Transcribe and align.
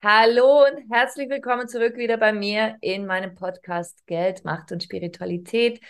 Hallo 0.00 0.64
und 0.64 0.92
herzlich 0.92 1.28
willkommen 1.28 1.66
zurück 1.66 1.96
wieder 1.96 2.18
bei 2.18 2.32
mir 2.32 2.76
in 2.80 3.04
meinem 3.04 3.34
Podcast 3.34 4.06
Geld, 4.06 4.44
Macht 4.44 4.70
und 4.70 4.80
Spiritualität. 4.84 5.80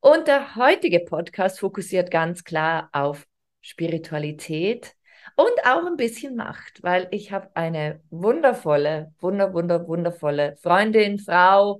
Und 0.00 0.26
der 0.26 0.56
heutige 0.56 1.00
Podcast 1.00 1.60
fokussiert 1.60 2.10
ganz 2.10 2.44
klar 2.44 2.88
auf 2.92 3.26
Spiritualität 3.60 4.94
und 5.36 5.52
auch 5.66 5.84
ein 5.84 5.96
bisschen 5.98 6.34
Macht, 6.34 6.82
weil 6.82 7.08
ich 7.10 7.30
habe 7.30 7.50
eine 7.54 8.00
wundervolle, 8.08 9.12
wunder, 9.20 9.52
wunder, 9.52 9.86
wundervolle 9.86 10.56
Freundin, 10.56 11.18
Frau, 11.18 11.78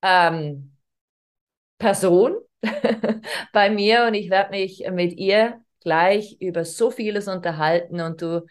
ähm, 0.00 0.76
Person 1.78 2.36
bei 3.52 3.68
mir 3.68 4.06
und 4.06 4.14
ich 4.14 4.30
werde 4.30 4.50
mich 4.50 4.82
mit 4.90 5.12
ihr 5.18 5.60
gleich 5.80 6.38
über 6.40 6.64
so 6.64 6.90
vieles 6.90 7.28
unterhalten 7.28 8.00
und 8.00 8.22
du 8.22 8.46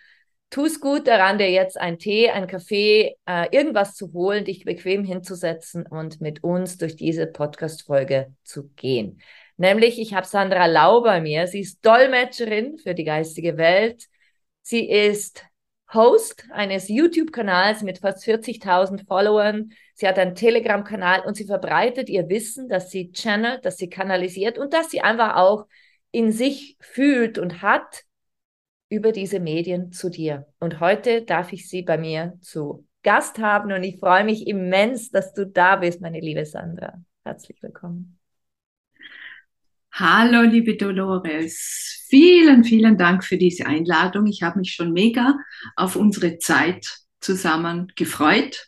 tust 0.52 0.81
gut 0.81 1.07
daran, 1.07 1.39
dir 1.39 1.49
jetzt 1.49 1.80
einen 1.80 1.97
Tee, 1.97 2.30
einen 2.30 2.45
Kaffee, 2.45 3.16
äh, 3.25 3.47
irgendwas 3.52 3.95
zu 3.95 4.13
holen, 4.13 4.45
dich 4.45 4.66
bequem 4.66 5.03
hinzusetzen 5.03 5.88
und 5.88 6.21
mit 6.21 6.44
uns 6.44 6.77
durch 6.77 6.95
diese 6.95 7.25
Podcast-Folge 7.25 8.35
zu 8.44 8.67
gehen. 8.75 9.22
Nämlich, 9.57 9.99
ich 9.99 10.13
habe 10.13 10.27
Sandra 10.27 10.66
Lau 10.67 11.02
bei 11.02 11.22
mir. 11.22 11.47
Sie 11.47 11.61
ist 11.61 11.83
Dolmetscherin 11.85 12.77
für 12.77 12.94
die 12.94 13.05
geistige 13.05 13.57
Welt. 13.57 14.05
Sie 14.61 14.88
ist 14.89 15.45
Host 15.94 16.45
eines 16.52 16.88
YouTube-Kanals 16.89 17.81
mit 17.81 17.99
fast 17.99 18.23
40.000 18.23 19.05
Followern. 19.07 19.72
Sie 19.94 20.07
hat 20.07 20.19
einen 20.19 20.35
Telegram-Kanal 20.35 21.22
und 21.25 21.35
sie 21.35 21.45
verbreitet 21.45 22.09
ihr 22.09 22.27
Wissen, 22.29 22.69
dass 22.69 22.91
sie 22.91 23.11
channelt, 23.11 23.66
dass 23.66 23.77
sie 23.77 23.89
kanalisiert 23.89 24.57
und 24.57 24.73
dass 24.73 24.89
sie 24.89 25.02
einfach 25.02 25.35
auch 25.35 25.67
in 26.11 26.31
sich 26.31 26.77
fühlt 26.79 27.38
und 27.38 27.61
hat 27.61 28.03
über 28.92 29.14
diese 29.14 29.39
Medien 29.39 29.94
zu 29.94 30.09
dir. 30.09 30.45
Und 30.59 30.81
heute 30.81 31.22
darf 31.22 31.53
ich 31.53 31.70
sie 31.70 31.81
bei 31.81 31.97
mir 31.97 32.38
zu 32.42 32.86
Gast 33.03 33.39
haben 33.39 33.72
und 33.72 33.84
ich 33.84 34.00
freue 34.00 34.25
mich 34.25 34.45
immens, 34.45 35.09
dass 35.09 35.34
du 35.34 35.47
da 35.47 35.78
bist, 35.78 36.02
meine 36.02 36.20
liebe 36.20 36.45
Sandra. 36.45 37.02
Herzlich 37.23 37.64
willkommen. 37.64 38.19
Hallo, 39.94 40.41
liebe 40.41 40.75
Dolores. 40.75 42.06
Vielen, 42.09 42.63
vielen 42.63 42.97
Dank 42.97 43.24
für 43.24 43.38
diese 43.38 43.66
Einladung. 43.66 44.28
Ich 44.28 44.44
habe 44.44 44.59
mich 44.59 44.74
schon 44.74 44.91
mega 44.91 45.38
auf 45.75 45.96
unsere 45.96 46.38
Zeit 46.38 46.85
zusammen 47.22 47.91
gefreut. 47.96 48.68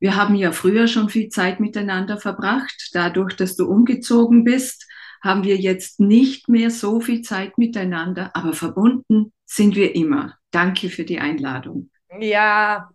Wir 0.00 0.16
haben 0.16 0.34
ja 0.34 0.50
früher 0.50 0.88
schon 0.88 1.08
viel 1.08 1.28
Zeit 1.28 1.60
miteinander 1.60 2.18
verbracht. 2.18 2.90
Dadurch, 2.94 3.36
dass 3.36 3.54
du 3.54 3.66
umgezogen 3.66 4.42
bist, 4.42 4.88
haben 5.20 5.44
wir 5.44 5.56
jetzt 5.56 6.00
nicht 6.00 6.48
mehr 6.48 6.70
so 6.70 7.00
viel 7.00 7.22
Zeit 7.22 7.58
miteinander, 7.58 8.30
aber 8.34 8.52
verbunden 8.52 9.32
sind 9.44 9.76
wir 9.76 9.94
immer. 9.94 10.36
Danke 10.50 10.88
für 10.88 11.04
die 11.04 11.18
Einladung. 11.18 11.90
Ja, 12.18 12.90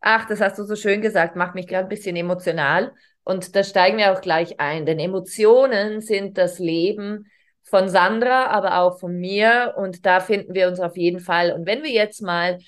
ach, 0.00 0.26
das 0.26 0.40
hast 0.40 0.58
du 0.58 0.64
so 0.64 0.76
schön 0.76 1.00
gesagt, 1.02 1.36
macht 1.36 1.54
mich 1.54 1.66
gerade 1.66 1.86
ein 1.86 1.90
bisschen 1.90 2.16
emotional. 2.16 2.92
Und 3.24 3.56
da 3.56 3.64
steigen 3.64 3.98
wir 3.98 4.12
auch 4.12 4.20
gleich 4.20 4.60
ein, 4.60 4.86
denn 4.86 4.98
Emotionen 4.98 6.00
sind 6.00 6.38
das 6.38 6.58
Leben 6.58 7.26
von 7.62 7.88
Sandra, 7.88 8.46
aber 8.46 8.78
auch 8.78 9.00
von 9.00 9.16
mir. 9.18 9.74
Und 9.76 10.06
da 10.06 10.20
finden 10.20 10.54
wir 10.54 10.68
uns 10.68 10.80
auf 10.80 10.96
jeden 10.96 11.20
Fall. 11.20 11.52
Und 11.52 11.66
wenn 11.66 11.82
wir 11.82 11.90
jetzt 11.90 12.22
mal 12.22 12.58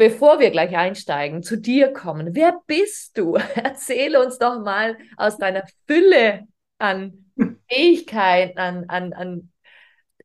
bevor 0.00 0.40
wir 0.40 0.50
gleich 0.50 0.74
einsteigen, 0.74 1.42
zu 1.42 1.56
dir 1.56 1.92
kommen. 1.92 2.34
Wer 2.34 2.58
bist 2.66 3.18
du? 3.18 3.34
Erzähle 3.54 4.24
uns 4.24 4.38
doch 4.38 4.58
mal 4.62 4.96
aus 5.18 5.36
deiner 5.36 5.64
Fülle 5.86 6.48
an 6.78 7.29
Fähigkeiten, 7.70 8.58
an, 8.58 8.84
an, 8.88 9.12
an 9.12 9.52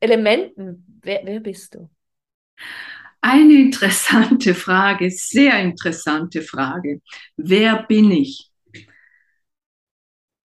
Elementen. 0.01 1.00
Wer, 1.03 1.22
wer 1.25 1.39
bist 1.41 1.75
du? 1.75 1.89
Eine 3.22 3.53
interessante 3.56 4.53
Frage, 4.53 5.09
sehr 5.09 5.59
interessante 5.59 6.41
Frage. 6.41 7.01
Wer 7.38 7.84
bin 7.84 8.11
ich? 8.11 8.51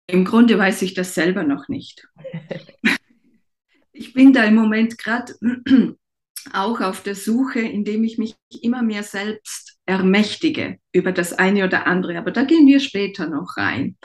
Im 0.08 0.24
Grunde 0.24 0.58
weiß 0.58 0.82
ich 0.82 0.94
das 0.94 1.14
selber 1.14 1.42
noch 1.42 1.68
nicht. 1.68 2.06
Ich 3.92 4.12
bin 4.12 4.32
da 4.32 4.44
im 4.44 4.54
Moment 4.54 4.98
gerade 4.98 5.34
auch 6.52 6.80
auf 6.80 7.02
der 7.02 7.14
Suche, 7.14 7.60
indem 7.60 8.04
ich 8.04 8.18
mich 8.18 8.36
immer 8.62 8.82
mehr 8.82 9.02
selbst 9.02 9.78
ermächtige 9.86 10.78
über 10.92 11.12
das 11.12 11.32
eine 11.32 11.64
oder 11.64 11.86
andere. 11.86 12.18
Aber 12.18 12.30
da 12.30 12.44
gehen 12.44 12.66
wir 12.66 12.80
später 12.80 13.26
noch 13.26 13.56
rein. 13.56 13.96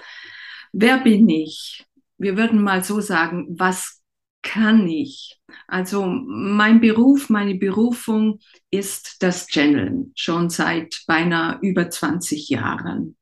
Wer 0.71 0.99
bin 0.99 1.27
ich? 1.29 1.85
Wir 2.21 2.37
würden 2.37 2.61
mal 2.61 2.83
so 2.83 3.01
sagen, 3.01 3.47
was 3.49 4.01
kann 4.43 4.87
ich? 4.87 5.39
Also 5.67 6.05
mein 6.05 6.81
Beruf, 6.81 7.29
meine 7.29 7.55
Berufung 7.55 8.39
ist 8.71 9.17
das 9.19 9.47
Channeln, 9.47 10.11
schon 10.15 10.49
seit 10.49 11.03
beinahe 11.07 11.59
über 11.61 11.89
20 11.89 12.49
Jahren. 12.49 13.17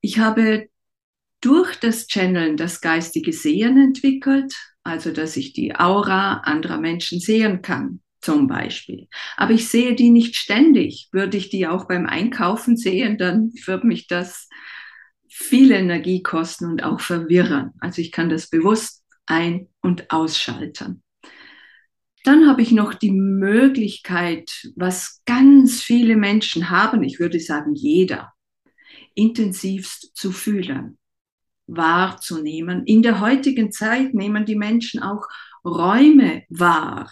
Ich 0.00 0.18
habe 0.18 0.68
durch 1.40 1.76
das 1.76 2.06
Channeln 2.06 2.56
das 2.56 2.80
geistige 2.80 3.32
Sehen 3.32 3.78
entwickelt, 3.78 4.54
also 4.82 5.12
dass 5.12 5.36
ich 5.36 5.52
die 5.52 5.74
Aura 5.76 6.40
anderer 6.40 6.78
Menschen 6.78 7.20
sehen 7.20 7.62
kann, 7.62 8.00
zum 8.20 8.46
Beispiel. 8.46 9.08
Aber 9.36 9.52
ich 9.52 9.68
sehe 9.68 9.94
die 9.94 10.10
nicht 10.10 10.36
ständig. 10.36 11.08
Würde 11.12 11.36
ich 11.36 11.48
die 11.48 11.66
auch 11.66 11.86
beim 11.88 12.06
Einkaufen 12.06 12.76
sehen, 12.76 13.16
dann 13.18 13.52
würde 13.66 13.86
mich 13.86 14.06
das 14.06 14.48
viel 15.40 15.72
Energie 15.72 16.22
kosten 16.22 16.66
und 16.66 16.84
auch 16.84 17.00
verwirren. 17.00 17.72
Also 17.80 18.02
ich 18.02 18.12
kann 18.12 18.28
das 18.28 18.50
bewusst 18.50 19.02
ein- 19.24 19.68
und 19.80 20.10
ausschalten. 20.10 21.02
Dann 22.24 22.46
habe 22.46 22.60
ich 22.60 22.72
noch 22.72 22.92
die 22.92 23.10
Möglichkeit, 23.10 24.68
was 24.76 25.22
ganz 25.24 25.80
viele 25.80 26.16
Menschen 26.16 26.68
haben, 26.68 27.02
ich 27.02 27.18
würde 27.18 27.40
sagen 27.40 27.74
jeder, 27.74 28.34
intensivst 29.14 30.14
zu 30.14 30.30
fühlen, 30.30 30.98
wahrzunehmen. 31.66 32.84
In 32.84 33.02
der 33.02 33.20
heutigen 33.20 33.72
Zeit 33.72 34.12
nehmen 34.12 34.44
die 34.44 34.56
Menschen 34.56 35.02
auch 35.02 35.26
Räume 35.64 36.44
wahr, 36.50 37.10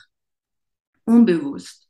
unbewusst 1.05 1.88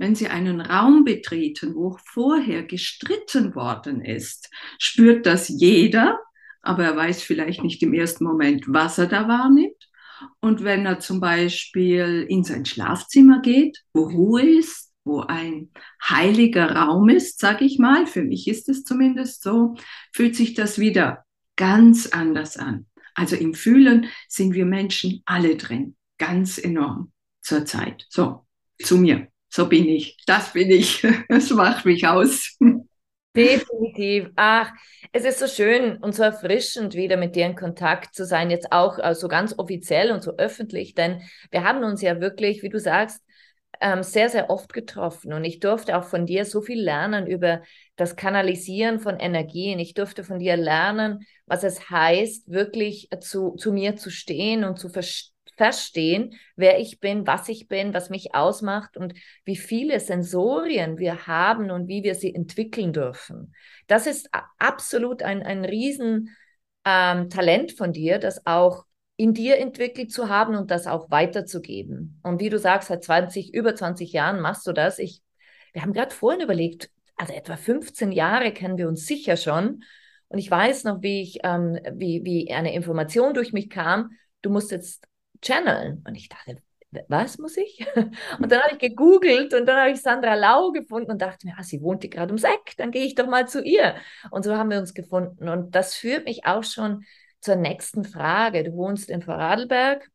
wenn 0.00 0.14
Sie 0.14 0.28
einen 0.28 0.62
Raum 0.62 1.04
betreten, 1.04 1.74
wo 1.74 1.98
vorher 2.02 2.62
gestritten 2.62 3.54
worden 3.54 4.00
ist, 4.00 4.48
spürt 4.78 5.26
das 5.26 5.48
jeder, 5.48 6.18
aber 6.62 6.84
er 6.84 6.96
weiß 6.96 7.22
vielleicht 7.22 7.62
nicht 7.62 7.82
im 7.82 7.92
ersten 7.92 8.24
Moment, 8.24 8.64
was 8.66 8.96
er 8.96 9.08
da 9.08 9.28
wahrnimmt. 9.28 9.90
Und 10.40 10.64
wenn 10.64 10.86
er 10.86 11.00
zum 11.00 11.20
Beispiel 11.20 12.24
in 12.30 12.44
sein 12.44 12.64
Schlafzimmer 12.64 13.42
geht, 13.42 13.82
wo 13.92 14.04
Ruhe 14.04 14.42
ist, 14.42 14.90
wo 15.04 15.20
ein 15.20 15.70
heiliger 16.02 16.76
Raum 16.76 17.10
ist, 17.10 17.38
sag 17.38 17.60
ich 17.60 17.78
mal, 17.78 18.06
für 18.06 18.22
mich 18.22 18.48
ist 18.48 18.70
es 18.70 18.84
zumindest 18.84 19.42
so, 19.42 19.76
fühlt 20.14 20.34
sich 20.34 20.54
das 20.54 20.78
wieder 20.78 21.26
ganz 21.56 22.06
anders 22.06 22.56
an. 22.56 22.86
Also 23.14 23.36
im 23.36 23.52
Fühlen 23.52 24.06
sind 24.28 24.54
wir 24.54 24.64
Menschen 24.64 25.22
alle 25.26 25.56
drin, 25.56 25.94
ganz 26.16 26.56
enorm 26.56 27.12
zurzeit. 27.42 28.06
So, 28.08 28.46
zu 28.78 28.96
mir 28.96 29.28
so 29.50 29.68
bin 29.68 29.88
ich, 29.88 30.16
das 30.26 30.52
bin 30.52 30.70
ich, 30.70 31.06
das 31.28 31.50
macht 31.50 31.84
mich 31.84 32.06
aus. 32.06 32.56
Definitiv. 33.36 34.30
Ach, 34.36 34.72
es 35.12 35.24
ist 35.24 35.38
so 35.38 35.46
schön 35.46 35.98
und 35.98 36.14
so 36.14 36.22
erfrischend, 36.22 36.94
wieder 36.94 37.16
mit 37.16 37.36
dir 37.36 37.46
in 37.46 37.54
Kontakt 37.54 38.14
zu 38.14 38.24
sein, 38.24 38.50
jetzt 38.50 38.72
auch 38.72 38.96
so 38.96 39.02
also 39.02 39.28
ganz 39.28 39.56
offiziell 39.56 40.10
und 40.10 40.22
so 40.22 40.36
öffentlich, 40.36 40.94
denn 40.94 41.22
wir 41.50 41.64
haben 41.64 41.84
uns 41.84 42.02
ja 42.02 42.20
wirklich, 42.20 42.62
wie 42.62 42.68
du 42.70 42.78
sagst, 42.78 43.22
ähm, 43.80 44.02
sehr, 44.02 44.28
sehr 44.28 44.50
oft 44.50 44.72
getroffen 44.72 45.32
und 45.32 45.44
ich 45.44 45.60
durfte 45.60 45.96
auch 45.96 46.04
von 46.04 46.26
dir 46.26 46.44
so 46.44 46.60
viel 46.60 46.82
lernen 46.82 47.26
über 47.26 47.62
das 47.96 48.16
Kanalisieren 48.16 48.98
von 48.98 49.18
Energien. 49.18 49.78
Ich 49.78 49.94
durfte 49.94 50.24
von 50.24 50.38
dir 50.38 50.56
lernen, 50.56 51.20
was 51.46 51.62
es 51.62 51.88
heißt, 51.88 52.50
wirklich 52.50 53.08
zu, 53.20 53.54
zu 53.56 53.72
mir 53.72 53.96
zu 53.96 54.10
stehen 54.10 54.64
und 54.64 54.78
zu 54.78 54.88
verstehen 54.88 55.29
verstehen, 55.60 56.32
wer 56.56 56.80
ich 56.80 57.00
bin, 57.00 57.26
was 57.26 57.50
ich 57.50 57.68
bin, 57.68 57.92
was 57.92 58.08
mich 58.08 58.34
ausmacht 58.34 58.96
und 58.96 59.12
wie 59.44 59.56
viele 59.56 60.00
Sensorien 60.00 60.96
wir 60.96 61.26
haben 61.26 61.70
und 61.70 61.86
wie 61.86 62.02
wir 62.02 62.14
sie 62.14 62.34
entwickeln 62.34 62.94
dürfen. 62.94 63.54
Das 63.86 64.06
ist 64.06 64.30
absolut 64.58 65.22
ein, 65.22 65.42
ein 65.42 65.66
Riesen 65.66 66.34
ähm, 66.86 67.28
von 67.76 67.92
dir, 67.92 68.18
das 68.18 68.46
auch 68.46 68.86
in 69.18 69.34
dir 69.34 69.58
entwickelt 69.58 70.10
zu 70.10 70.30
haben 70.30 70.56
und 70.56 70.70
das 70.70 70.86
auch 70.86 71.10
weiterzugeben. 71.10 72.18
Und 72.22 72.40
wie 72.40 72.48
du 72.48 72.58
sagst, 72.58 72.88
seit 72.88 73.04
20, 73.04 73.52
über 73.52 73.74
20 73.74 74.14
Jahren 74.14 74.40
machst 74.40 74.66
du 74.66 74.72
das. 74.72 74.98
Ich, 74.98 75.20
wir 75.74 75.82
haben 75.82 75.92
gerade 75.92 76.14
vorhin 76.14 76.40
überlegt, 76.40 76.90
also 77.16 77.34
etwa 77.34 77.58
15 77.58 78.12
Jahre 78.12 78.52
kennen 78.52 78.78
wir 78.78 78.88
uns 78.88 79.04
sicher 79.04 79.36
schon. 79.36 79.84
Und 80.28 80.38
ich 80.38 80.50
weiß 80.50 80.84
noch, 80.84 81.02
wie 81.02 81.20
ich, 81.20 81.40
ähm, 81.44 81.78
wie, 81.92 82.24
wie 82.24 82.50
eine 82.50 82.72
Information 82.72 83.34
durch 83.34 83.52
mich 83.52 83.68
kam, 83.68 84.12
du 84.40 84.48
musst 84.48 84.70
jetzt 84.70 85.06
channeln. 85.42 86.04
Und 86.06 86.14
ich 86.14 86.28
dachte, 86.28 86.62
was 87.08 87.38
muss 87.38 87.56
ich? 87.56 87.86
Und 88.38 88.50
dann 88.50 88.62
habe 88.62 88.72
ich 88.72 88.78
gegoogelt 88.78 89.54
und 89.54 89.66
dann 89.66 89.76
habe 89.76 89.90
ich 89.90 90.02
Sandra 90.02 90.34
Lau 90.34 90.72
gefunden 90.72 91.12
und 91.12 91.22
dachte 91.22 91.46
mir, 91.46 91.54
ah, 91.56 91.62
sie 91.62 91.80
wohnt 91.82 92.08
gerade 92.10 92.30
ums 92.30 92.42
Eck, 92.42 92.74
dann 92.78 92.90
gehe 92.90 93.04
ich 93.04 93.14
doch 93.14 93.28
mal 93.28 93.46
zu 93.46 93.62
ihr. 93.62 93.94
Und 94.30 94.44
so 94.44 94.56
haben 94.56 94.70
wir 94.70 94.78
uns 94.78 94.92
gefunden. 94.92 95.48
Und 95.48 95.74
das 95.74 95.94
führt 95.94 96.24
mich 96.24 96.46
auch 96.46 96.64
schon 96.64 97.04
zur 97.40 97.56
nächsten 97.56 98.04
Frage. 98.04 98.64
Du 98.64 98.72
wohnst 98.72 99.08
in 99.08 99.22
Vorarlberg 99.22 100.08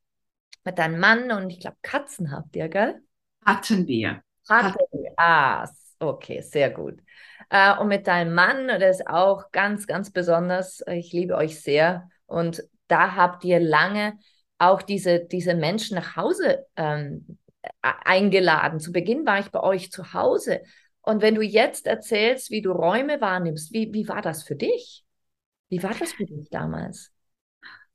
mit 0.65 0.77
deinem 0.77 0.99
Mann 0.99 1.31
und 1.31 1.49
ich 1.49 1.59
glaube, 1.59 1.77
Katzen 1.81 2.31
habt 2.31 2.55
ihr, 2.55 2.67
gell? 2.67 3.01
Hatten 3.45 3.87
wir. 3.87 4.21
Hatten 4.49 4.75
wir. 4.91 5.13
Ah, 5.17 5.69
okay, 5.99 6.41
sehr 6.41 6.71
gut. 6.71 6.99
Äh, 7.49 7.77
und 7.77 7.87
mit 7.87 8.07
deinem 8.07 8.33
Mann, 8.33 8.67
der 8.67 8.89
ist 8.89 9.07
auch 9.07 9.51
ganz, 9.51 9.87
ganz 9.87 10.11
besonders. 10.11 10.83
Ich 10.87 11.13
liebe 11.13 11.35
euch 11.35 11.61
sehr. 11.61 12.09
Und 12.25 12.63
da 12.87 13.15
habt 13.15 13.43
ihr 13.43 13.59
lange 13.59 14.17
auch 14.57 14.81
diese, 14.81 15.25
diese 15.25 15.53
Menschen 15.55 15.95
nach 15.95 16.15
Hause 16.15 16.65
ähm, 16.75 17.37
eingeladen. 17.81 18.79
Zu 18.79 18.91
Beginn 18.91 19.25
war 19.25 19.39
ich 19.39 19.47
bei 19.47 19.61
euch 19.61 19.91
zu 19.91 20.13
Hause. 20.13 20.61
Und 21.01 21.21
wenn 21.21 21.35
du 21.35 21.41
jetzt 21.41 21.87
erzählst, 21.87 22.49
wie 22.49 22.61
du 22.61 22.71
Räume 22.71 23.21
wahrnimmst, 23.21 23.73
wie, 23.73 23.93
wie 23.93 24.07
war 24.07 24.21
das 24.21 24.43
für 24.43 24.55
dich? 24.55 25.03
Wie 25.69 25.83
war 25.83 25.93
das 25.93 26.13
für 26.13 26.25
dich 26.25 26.49
damals? 26.49 27.11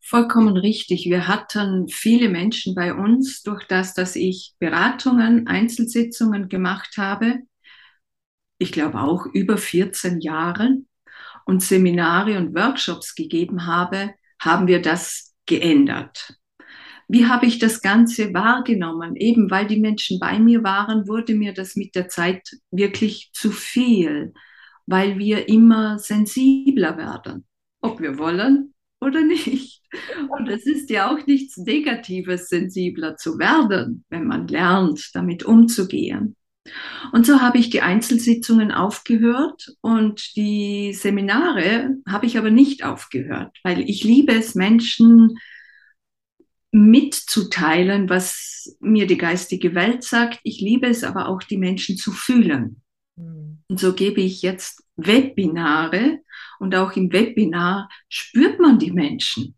Vollkommen 0.00 0.56
richtig. 0.56 1.04
Wir 1.06 1.28
hatten 1.28 1.88
viele 1.88 2.28
Menschen 2.28 2.74
bei 2.74 2.94
uns, 2.94 3.42
durch 3.42 3.64
das, 3.66 3.94
dass 3.94 4.16
ich 4.16 4.54
Beratungen, 4.58 5.46
Einzelsitzungen 5.46 6.48
gemacht 6.48 6.96
habe. 6.96 7.40
Ich 8.58 8.72
glaube 8.72 9.00
auch 9.00 9.26
über 9.26 9.56
14 9.56 10.20
Jahre 10.20 10.78
und 11.44 11.62
Seminare 11.62 12.38
und 12.38 12.54
Workshops 12.54 13.14
gegeben 13.14 13.66
habe, 13.66 14.14
haben 14.40 14.66
wir 14.66 14.80
das 14.80 15.34
geändert. 15.46 16.39
Wie 17.12 17.26
habe 17.26 17.46
ich 17.46 17.58
das 17.58 17.82
Ganze 17.82 18.32
wahrgenommen? 18.32 19.16
Eben 19.16 19.50
weil 19.50 19.66
die 19.66 19.80
Menschen 19.80 20.20
bei 20.20 20.38
mir 20.38 20.62
waren, 20.62 21.08
wurde 21.08 21.34
mir 21.34 21.52
das 21.52 21.74
mit 21.74 21.96
der 21.96 22.08
Zeit 22.08 22.48
wirklich 22.70 23.30
zu 23.32 23.50
viel, 23.50 24.32
weil 24.86 25.18
wir 25.18 25.48
immer 25.48 25.98
sensibler 25.98 26.96
werden, 26.96 27.46
ob 27.80 28.00
wir 28.00 28.16
wollen 28.16 28.74
oder 29.00 29.22
nicht. 29.22 29.82
Und 30.28 30.48
es 30.48 30.66
ist 30.66 30.88
ja 30.88 31.10
auch 31.10 31.26
nichts 31.26 31.56
Negatives, 31.56 32.48
sensibler 32.48 33.16
zu 33.16 33.40
werden, 33.40 34.04
wenn 34.08 34.28
man 34.28 34.46
lernt, 34.46 35.10
damit 35.12 35.42
umzugehen. 35.42 36.36
Und 37.10 37.26
so 37.26 37.40
habe 37.40 37.58
ich 37.58 37.70
die 37.70 37.80
Einzelsitzungen 37.80 38.70
aufgehört 38.70 39.74
und 39.80 40.36
die 40.36 40.92
Seminare 40.92 41.96
habe 42.06 42.26
ich 42.26 42.38
aber 42.38 42.50
nicht 42.50 42.84
aufgehört, 42.84 43.58
weil 43.64 43.80
ich 43.80 44.04
liebe 44.04 44.32
es, 44.32 44.54
Menschen 44.54 45.38
mitzuteilen, 46.72 48.08
was 48.08 48.76
mir 48.80 49.06
die 49.06 49.18
geistige 49.18 49.74
Welt 49.74 50.04
sagt. 50.04 50.40
Ich 50.44 50.60
liebe 50.60 50.86
es 50.86 51.04
aber 51.04 51.28
auch, 51.28 51.42
die 51.42 51.58
Menschen 51.58 51.96
zu 51.96 52.12
fühlen. 52.12 52.82
Mhm. 53.16 53.62
Und 53.68 53.80
so 53.80 53.92
gebe 53.92 54.20
ich 54.20 54.42
jetzt 54.42 54.84
Webinare 54.96 56.20
und 56.58 56.74
auch 56.74 56.92
im 56.92 57.12
Webinar 57.12 57.88
spürt 58.08 58.60
man 58.60 58.78
die 58.78 58.92
Menschen. 58.92 59.56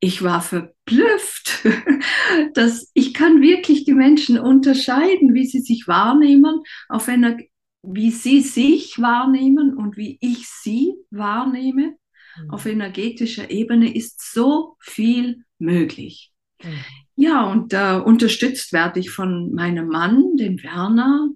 Ich 0.00 0.22
war 0.22 0.40
verblüfft, 0.40 1.66
dass 2.54 2.90
ich 2.94 3.14
kann 3.14 3.42
wirklich 3.42 3.84
die 3.84 3.94
Menschen 3.94 4.38
unterscheiden, 4.38 5.34
wie 5.34 5.46
sie 5.46 5.60
sich 5.60 5.88
wahrnehmen, 5.88 6.62
auf 6.88 7.08
einer, 7.08 7.36
wie 7.82 8.10
sie 8.10 8.40
sich 8.40 9.00
wahrnehmen 9.00 9.76
und 9.76 9.96
wie 9.96 10.18
ich 10.20 10.48
sie 10.48 10.94
wahrnehme. 11.10 11.96
Mhm. 12.40 12.50
Auf 12.50 12.66
energetischer 12.66 13.50
Ebene 13.50 13.94
ist 13.94 14.32
so 14.32 14.76
viel 14.80 15.44
möglich. 15.58 16.32
Ja, 17.14 17.44
und 17.44 17.72
äh, 17.72 18.00
unterstützt 18.04 18.72
werde 18.72 19.00
ich 19.00 19.10
von 19.10 19.52
meinem 19.52 19.88
Mann, 19.88 20.36
dem 20.36 20.62
Werner. 20.62 21.28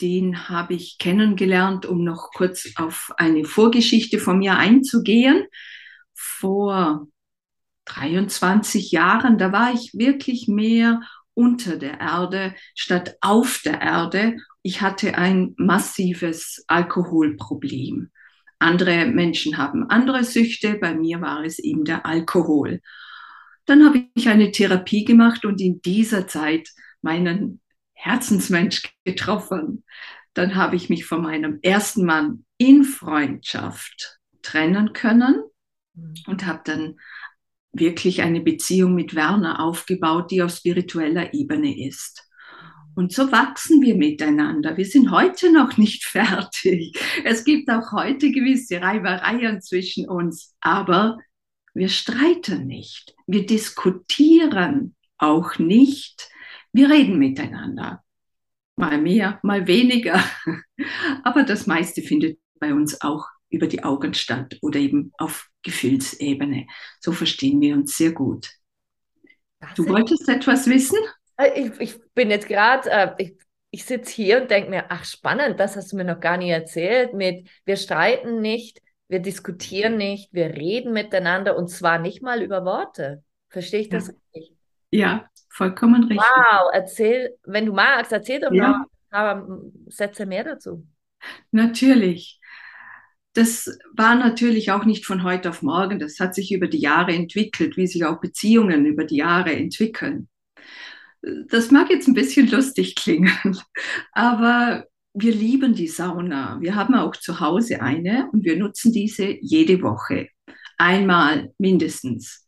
Den 0.00 0.48
habe 0.48 0.74
ich 0.74 0.98
kennengelernt, 0.98 1.86
um 1.86 2.04
noch 2.04 2.30
kurz 2.34 2.72
auf 2.76 3.12
eine 3.16 3.44
Vorgeschichte 3.44 4.18
von 4.18 4.38
mir 4.38 4.56
einzugehen. 4.56 5.46
Vor 6.14 7.06
23 7.86 8.90
Jahren, 8.90 9.38
da 9.38 9.52
war 9.52 9.72
ich 9.72 9.92
wirklich 9.94 10.48
mehr 10.48 11.00
unter 11.34 11.76
der 11.76 12.00
Erde 12.00 12.54
statt 12.74 13.16
auf 13.20 13.60
der 13.64 13.80
Erde. 13.80 14.36
Ich 14.62 14.80
hatte 14.80 15.16
ein 15.16 15.54
massives 15.56 16.64
Alkoholproblem. 16.66 18.10
Andere 18.58 19.06
Menschen 19.06 19.58
haben 19.58 19.88
andere 19.90 20.24
Süchte, 20.24 20.74
bei 20.74 20.94
mir 20.94 21.20
war 21.20 21.44
es 21.44 21.58
eben 21.58 21.84
der 21.84 22.06
Alkohol. 22.06 22.80
Dann 23.66 23.84
habe 23.84 24.06
ich 24.14 24.28
eine 24.28 24.52
Therapie 24.52 25.04
gemacht 25.04 25.44
und 25.44 25.60
in 25.60 25.82
dieser 25.82 26.26
Zeit 26.26 26.70
meinen 27.02 27.60
Herzensmensch 27.92 28.94
getroffen. 29.04 29.84
Dann 30.34 30.54
habe 30.54 30.76
ich 30.76 30.88
mich 30.88 31.04
von 31.04 31.22
meinem 31.22 31.58
ersten 31.62 32.04
Mann 32.04 32.44
in 32.58 32.84
Freundschaft 32.84 34.18
trennen 34.42 34.92
können 34.92 35.42
mhm. 35.94 36.14
und 36.26 36.46
habe 36.46 36.60
dann 36.64 36.96
wirklich 37.72 38.22
eine 38.22 38.40
Beziehung 38.40 38.94
mit 38.94 39.14
Werner 39.14 39.60
aufgebaut, 39.60 40.30
die 40.30 40.42
auf 40.42 40.52
spiritueller 40.52 41.34
Ebene 41.34 41.86
ist. 41.86 42.26
Und 42.94 43.12
so 43.12 43.30
wachsen 43.30 43.82
wir 43.82 43.94
miteinander. 43.94 44.76
Wir 44.78 44.86
sind 44.86 45.10
heute 45.10 45.52
noch 45.52 45.76
nicht 45.76 46.04
fertig. 46.04 46.98
Es 47.24 47.44
gibt 47.44 47.68
auch 47.68 47.92
heute 47.92 48.30
gewisse 48.30 48.80
Reibereien 48.80 49.60
zwischen 49.60 50.08
uns, 50.08 50.54
aber 50.60 51.18
wir 51.76 51.88
streiten 51.88 52.66
nicht. 52.66 53.14
Wir 53.26 53.44
diskutieren 53.44 54.96
auch 55.18 55.58
nicht. 55.58 56.30
Wir 56.72 56.90
reden 56.90 57.18
miteinander. 57.18 58.02
Mal 58.76 58.98
mehr, 58.98 59.38
mal 59.42 59.66
weniger. 59.66 60.22
Aber 61.22 61.42
das 61.42 61.66
meiste 61.66 62.02
findet 62.02 62.38
bei 62.58 62.72
uns 62.72 63.00
auch 63.02 63.26
über 63.50 63.66
die 63.66 63.84
Augen 63.84 64.14
statt 64.14 64.56
oder 64.62 64.78
eben 64.78 65.12
auf 65.18 65.48
Gefühlsebene. 65.62 66.66
So 67.00 67.12
verstehen 67.12 67.60
wir 67.60 67.74
uns 67.74 67.96
sehr 67.96 68.12
gut. 68.12 68.50
Das 69.60 69.74
du 69.74 69.88
wolltest 69.88 70.28
etwas 70.28 70.66
wissen? 70.66 70.98
Äh, 71.36 71.60
ich, 71.60 71.80
ich 71.80 72.00
bin 72.14 72.30
jetzt 72.30 72.48
gerade, 72.48 72.90
äh, 72.90 73.14
ich, 73.18 73.36
ich 73.70 73.84
sitze 73.84 74.12
hier 74.12 74.42
und 74.42 74.50
denke 74.50 74.70
mir, 74.70 74.86
ach 74.88 75.04
spannend, 75.04 75.60
das 75.60 75.76
hast 75.76 75.92
du 75.92 75.96
mir 75.96 76.04
noch 76.04 76.20
gar 76.20 76.36
nicht 76.38 76.50
erzählt 76.50 77.14
mit, 77.14 77.48
wir 77.64 77.76
streiten 77.76 78.40
nicht, 78.40 78.80
wir 79.08 79.20
diskutieren 79.20 79.96
nicht, 79.96 80.32
wir 80.32 80.46
reden 80.46 80.92
miteinander 80.92 81.56
und 81.56 81.68
zwar 81.68 81.98
nicht 81.98 82.22
mal 82.22 82.42
über 82.42 82.64
Worte. 82.64 83.22
Verstehe 83.48 83.80
ich 83.80 83.88
das 83.88 84.08
ja. 84.08 84.14
richtig? 84.34 84.56
Ja, 84.90 85.28
vollkommen 85.48 86.04
richtig. 86.04 86.18
Wow, 86.18 86.70
erzähl, 86.72 87.36
wenn 87.44 87.66
du 87.66 87.72
magst, 87.72 88.12
erzähl 88.12 88.40
doch 88.40 88.52
ja. 88.52 88.68
mal 88.68 88.86
aber 89.10 89.46
Sätze 89.88 90.26
mehr 90.26 90.44
dazu. 90.44 90.86
Natürlich. 91.50 92.40
Das 93.32 93.78
war 93.94 94.14
natürlich 94.14 94.70
auch 94.70 94.84
nicht 94.84 95.04
von 95.04 95.22
heute 95.22 95.50
auf 95.50 95.62
morgen. 95.62 95.98
Das 95.98 96.18
hat 96.20 96.34
sich 96.34 96.52
über 96.52 96.68
die 96.68 96.80
Jahre 96.80 97.12
entwickelt, 97.12 97.76
wie 97.76 97.86
sich 97.86 98.04
auch 98.04 98.20
Beziehungen 98.20 98.86
über 98.86 99.04
die 99.04 99.16
Jahre 99.16 99.54
entwickeln. 99.54 100.28
Das 101.22 101.70
mag 101.70 101.90
jetzt 101.90 102.08
ein 102.08 102.14
bisschen 102.14 102.48
lustig 102.50 102.94
klingen, 102.94 103.58
aber 104.12 104.86
wir 105.18 105.34
lieben 105.34 105.74
die 105.74 105.88
Sauna. 105.88 106.58
Wir 106.60 106.74
haben 106.74 106.94
auch 106.94 107.16
zu 107.16 107.40
Hause 107.40 107.80
eine 107.80 108.28
und 108.32 108.44
wir 108.44 108.56
nutzen 108.56 108.92
diese 108.92 109.36
jede 109.40 109.80
Woche. 109.80 110.28
Einmal 110.76 111.54
mindestens. 111.58 112.46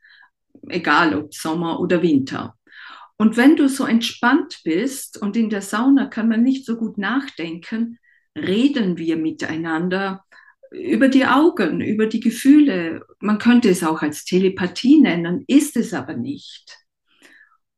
Egal 0.69 1.15
ob 1.15 1.33
Sommer 1.33 1.81
oder 1.81 2.03
Winter. 2.03 2.57
Und 3.17 3.39
wenn 3.39 3.57
du 3.57 3.69
so 3.69 3.87
entspannt 3.87 4.61
bist 4.65 5.21
und 5.21 5.35
in 5.35 5.49
der 5.49 5.63
Sauna 5.63 6.07
kann 6.07 6.29
man 6.29 6.43
nicht 6.43 6.67
so 6.67 6.77
gut 6.77 6.99
nachdenken, 6.99 7.99
reden 8.37 8.99
wir 8.99 9.17
miteinander 9.17 10.25
über 10.71 11.09
die 11.09 11.25
Augen, 11.25 11.81
über 11.81 12.07
die 12.07 12.21
Gefühle. 12.21 13.03
Man 13.19 13.39
könnte 13.39 13.71
es 13.71 13.83
auch 13.83 14.03
als 14.03 14.25
Telepathie 14.25 15.01
nennen, 15.01 15.43
ist 15.47 15.77
es 15.79 15.95
aber 15.95 16.15
nicht. 16.15 16.77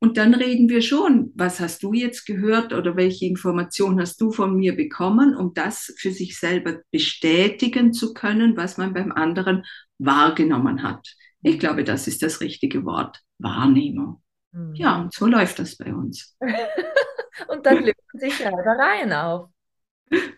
Und 0.02 0.16
dann 0.16 0.34
reden 0.34 0.70
wir 0.70 0.80
schon, 0.80 1.30
was 1.34 1.60
hast 1.60 1.82
du 1.82 1.92
jetzt 1.92 2.24
gehört 2.24 2.72
oder 2.72 2.96
welche 2.96 3.26
Information 3.26 4.00
hast 4.00 4.18
du 4.20 4.32
von 4.32 4.56
mir 4.56 4.74
bekommen, 4.74 5.36
um 5.36 5.52
das 5.52 5.94
für 5.98 6.10
sich 6.10 6.38
selber 6.38 6.78
bestätigen 6.90 7.92
zu 7.92 8.14
können, 8.14 8.56
was 8.56 8.78
man 8.78 8.94
beim 8.94 9.12
anderen 9.12 9.62
wahrgenommen 9.98 10.82
hat. 10.82 11.06
Ich 11.42 11.58
glaube, 11.58 11.84
das 11.84 12.08
ist 12.08 12.22
das 12.22 12.40
richtige 12.40 12.86
Wort, 12.86 13.20
Wahrnehmung. 13.38 14.22
Mhm. 14.52 14.74
Ja, 14.74 15.02
und 15.02 15.12
so 15.12 15.26
läuft 15.26 15.58
das 15.58 15.76
bei 15.76 15.94
uns. 15.94 16.34
und 17.48 17.66
dann 17.66 17.84
lösen 17.84 17.94
sich 18.14 18.40
Reibereien 18.42 19.12
auf. 19.12 19.50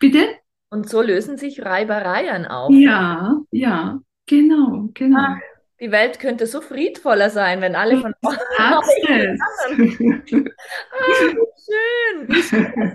Bitte? 0.01 0.27
Und 0.71 0.89
so 0.89 1.03
lösen 1.03 1.39
sich 1.39 1.63
Reibereien 1.63 2.47
auf. 2.47 2.73
Ja, 2.73 3.41
ja, 3.53 4.01
genau, 4.27 4.91
genau. 4.93 5.21
Ach, 5.21 5.39
die 5.83 5.91
Welt 5.91 6.21
könnte 6.21 6.47
so 6.47 6.61
friedvoller 6.61 7.29
sein, 7.29 7.61
wenn 7.61 7.75
alle 7.75 7.99
von 7.99 8.15
uns. 8.23 8.39
ah, 8.59 8.81
schön. 9.05 9.39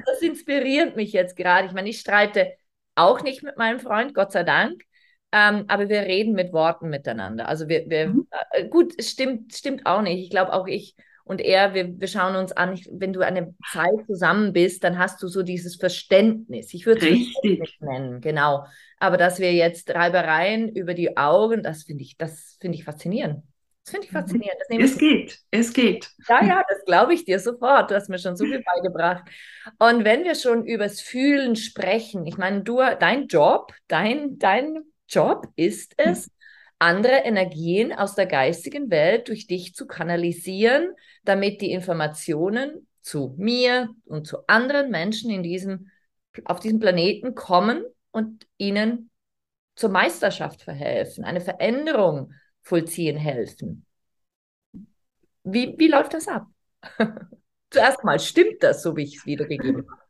Das 0.06 0.22
inspiriert 0.22 0.96
mich 0.96 1.12
jetzt 1.12 1.36
gerade. 1.36 1.67
Ich 1.67 1.74
meine, 1.74 1.89
ich 1.89 2.00
streite 2.00 2.53
auch 2.96 3.22
nicht 3.22 3.44
mit 3.44 3.58
meinem 3.58 3.82
Freund, 3.82 4.13
Gott 4.13 4.32
sei 4.32 4.44
Dank. 4.44 4.84
Ähm, 5.34 5.65
aber 5.67 5.89
wir 5.89 6.00
reden 6.03 6.32
mit 6.32 6.53
Worten 6.53 6.88
miteinander. 6.88 7.50
Also 7.50 7.67
wir, 7.67 7.89
wir 7.89 8.08
mhm. 8.08 8.27
äh, 8.51 8.70
gut, 8.70 8.94
stimmt, 9.03 9.53
stimmt 9.53 9.86
auch 9.86 10.01
nicht. 10.01 10.24
Ich 10.24 10.29
glaube 10.29 10.53
auch 10.53 10.65
ich 10.65 10.96
und 11.27 11.41
er, 11.41 11.74
wir, 11.74 12.00
wir 12.00 12.07
schauen 12.07 12.36
uns 12.36 12.51
an, 12.51 12.79
wenn 12.91 13.13
du 13.13 13.22
eine 13.22 13.53
Zeit 13.72 14.05
zusammen 14.07 14.53
bist, 14.53 14.84
dann 14.84 14.98
hast 14.98 15.22
du 15.22 15.27
so 15.27 15.43
dieses 15.43 15.75
Verständnis. 15.75 16.74
Ich 16.74 16.86
würde 16.86 17.07
es 17.07 17.43
nicht 17.43 17.81
nennen, 17.81 18.22
genau. 18.22 18.65
Aber 19.00 19.17
dass 19.17 19.39
wir 19.39 19.53
jetzt 19.53 19.93
Reibereien 19.93 20.69
über 20.69 20.93
die 20.93 21.17
Augen, 21.17 21.63
das 21.63 21.84
finde 21.84 22.03
ich, 22.03 22.17
das 22.17 22.57
finde 22.62 22.77
ich 22.77 22.84
faszinierend. 22.84 23.43
Das 23.84 23.91
finde 23.91 24.07
ich 24.07 24.13
mhm. 24.13 24.17
faszinierend. 24.17 24.62
es 24.69 24.98
geht, 24.98 25.39
es 25.51 25.74
geht. 25.74 26.10
Ja, 26.27 26.43
ja, 26.43 26.63
das 26.67 26.84
glaube 26.86 27.13
ich 27.13 27.25
dir 27.25 27.39
sofort. 27.39 27.91
Du 27.91 27.96
hast 27.96 28.10
mir 28.10 28.19
schon 28.19 28.36
so 28.36 28.46
viel 28.46 28.63
beigebracht. 28.63 29.24
Und 29.79 30.03
wenn 30.03 30.24
wir 30.24 30.36
schon 30.36 30.65
übers 30.65 31.01
Fühlen 31.01 31.55
sprechen, 31.55 32.25
ich 32.25 32.38
meine, 32.38 32.63
du, 32.63 32.77
dein 33.00 33.27
Job, 33.27 33.74
dein, 33.88 34.39
dein 34.39 34.84
Job 35.07 35.48
ist 35.55 35.93
es, 35.98 36.29
andere 36.79 37.24
Energien 37.24 37.91
aus 37.91 38.15
der 38.15 38.27
geistigen 38.27 38.89
Welt 38.89 39.27
durch 39.29 39.48
dich 39.48 39.74
zu 39.74 39.88
kanalisieren, 39.88 40.93
damit 41.24 41.62
die 41.62 41.72
Informationen 41.72 42.88
zu 43.01 43.34
mir 43.38 43.89
und 44.05 44.27
zu 44.27 44.46
anderen 44.48 44.91
Menschen 44.91 45.31
in 45.31 45.43
diesem, 45.43 45.89
auf 46.46 46.60
diesem 46.60 46.79
Planeten 46.79 47.36
kommen 47.36 47.84
und 48.12 48.46
ihnen 48.57 49.10
zur 49.75 49.89
Meisterschaft 49.89 50.63
verhelfen, 50.63 51.24
eine 51.24 51.41
Veränderung 51.41 52.34
vollziehen 52.62 53.17
helfen. 53.17 53.86
Wie, 55.43 55.75
wie 55.77 55.88
läuft 55.88 56.13
das 56.13 56.27
ab? 56.27 56.48
Zuerst 57.69 58.03
mal, 58.03 58.19
stimmt 58.19 58.62
das, 58.62 58.84
so 58.84 58.96
wie 58.96 59.03
ich 59.03 59.17
es 59.17 59.25
wiedergegeben 59.25 59.88
habe? 59.89 60.01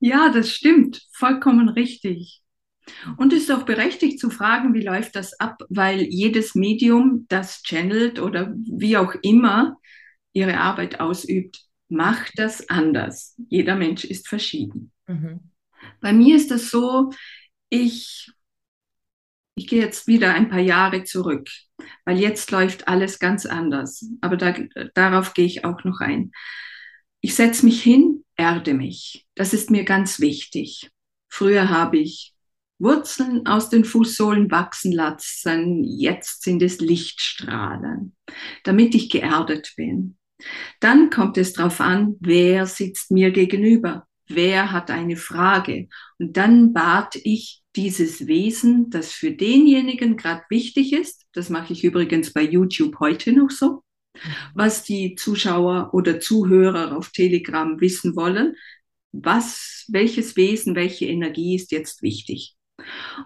Ja, 0.00 0.30
das 0.32 0.50
stimmt, 0.50 1.02
vollkommen 1.12 1.68
richtig. 1.68 2.42
Und 3.16 3.32
es 3.32 3.44
ist 3.44 3.50
auch 3.50 3.64
berechtigt 3.64 4.20
zu 4.20 4.30
fragen, 4.30 4.74
wie 4.74 4.82
läuft 4.82 5.16
das 5.16 5.38
ab, 5.40 5.62
weil 5.68 6.02
jedes 6.02 6.54
Medium, 6.54 7.26
das 7.28 7.62
channelt 7.62 8.20
oder 8.20 8.54
wie 8.56 8.96
auch 8.96 9.14
immer 9.22 9.76
ihre 10.32 10.58
Arbeit 10.58 11.00
ausübt, 11.00 11.60
macht 11.88 12.32
das 12.36 12.68
anders. 12.68 13.34
Jeder 13.48 13.76
Mensch 13.76 14.04
ist 14.04 14.28
verschieden. 14.28 14.92
Mhm. 15.06 15.40
Bei 16.00 16.12
mir 16.12 16.36
ist 16.36 16.50
das 16.50 16.70
so, 16.70 17.10
ich, 17.68 18.30
ich 19.54 19.66
gehe 19.66 19.82
jetzt 19.82 20.06
wieder 20.06 20.34
ein 20.34 20.48
paar 20.48 20.60
Jahre 20.60 21.04
zurück, 21.04 21.48
weil 22.04 22.18
jetzt 22.18 22.50
läuft 22.50 22.88
alles 22.88 23.18
ganz 23.18 23.46
anders. 23.46 24.04
Aber 24.20 24.36
da, 24.36 24.54
darauf 24.94 25.34
gehe 25.34 25.46
ich 25.46 25.64
auch 25.64 25.84
noch 25.84 26.00
ein. 26.00 26.32
Ich 27.20 27.34
setze 27.34 27.64
mich 27.64 27.82
hin, 27.82 28.24
erde 28.36 28.74
mich. 28.74 29.26
Das 29.34 29.52
ist 29.52 29.70
mir 29.70 29.84
ganz 29.84 30.20
wichtig. 30.20 30.90
Früher 31.28 31.68
habe 31.70 31.98
ich 31.98 32.35
Wurzeln 32.78 33.46
aus 33.46 33.70
den 33.70 33.84
Fußsohlen 33.84 34.50
wachsen 34.50 34.92
lassen, 34.92 35.82
jetzt 35.84 36.42
sind 36.42 36.62
es 36.62 36.80
Lichtstrahlen, 36.80 38.14
damit 38.64 38.94
ich 38.94 39.08
geerdet 39.08 39.72
bin. 39.76 40.16
Dann 40.80 41.08
kommt 41.10 41.38
es 41.38 41.54
darauf 41.54 41.80
an, 41.80 42.16
wer 42.20 42.66
sitzt 42.66 43.10
mir 43.10 43.30
gegenüber, 43.30 44.06
wer 44.28 44.72
hat 44.72 44.90
eine 44.90 45.16
Frage. 45.16 45.88
Und 46.18 46.36
dann 46.36 46.74
bat 46.74 47.16
ich 47.16 47.62
dieses 47.76 48.26
Wesen, 48.26 48.90
das 48.90 49.12
für 49.12 49.30
denjenigen 49.30 50.16
gerade 50.16 50.42
wichtig 50.50 50.92
ist, 50.92 51.24
das 51.32 51.50
mache 51.50 51.72
ich 51.72 51.84
übrigens 51.84 52.32
bei 52.32 52.42
YouTube 52.42 52.98
heute 53.00 53.32
noch 53.32 53.50
so, 53.50 53.82
was 54.54 54.82
die 54.82 55.14
Zuschauer 55.14 55.90
oder 55.92 56.20
Zuhörer 56.20 56.96
auf 56.96 57.10
Telegram 57.10 57.80
wissen 57.80 58.16
wollen, 58.16 58.56
was, 59.12 59.86
welches 59.88 60.36
Wesen, 60.36 60.74
welche 60.74 61.06
Energie 61.06 61.54
ist 61.54 61.72
jetzt 61.72 62.02
wichtig. 62.02 62.55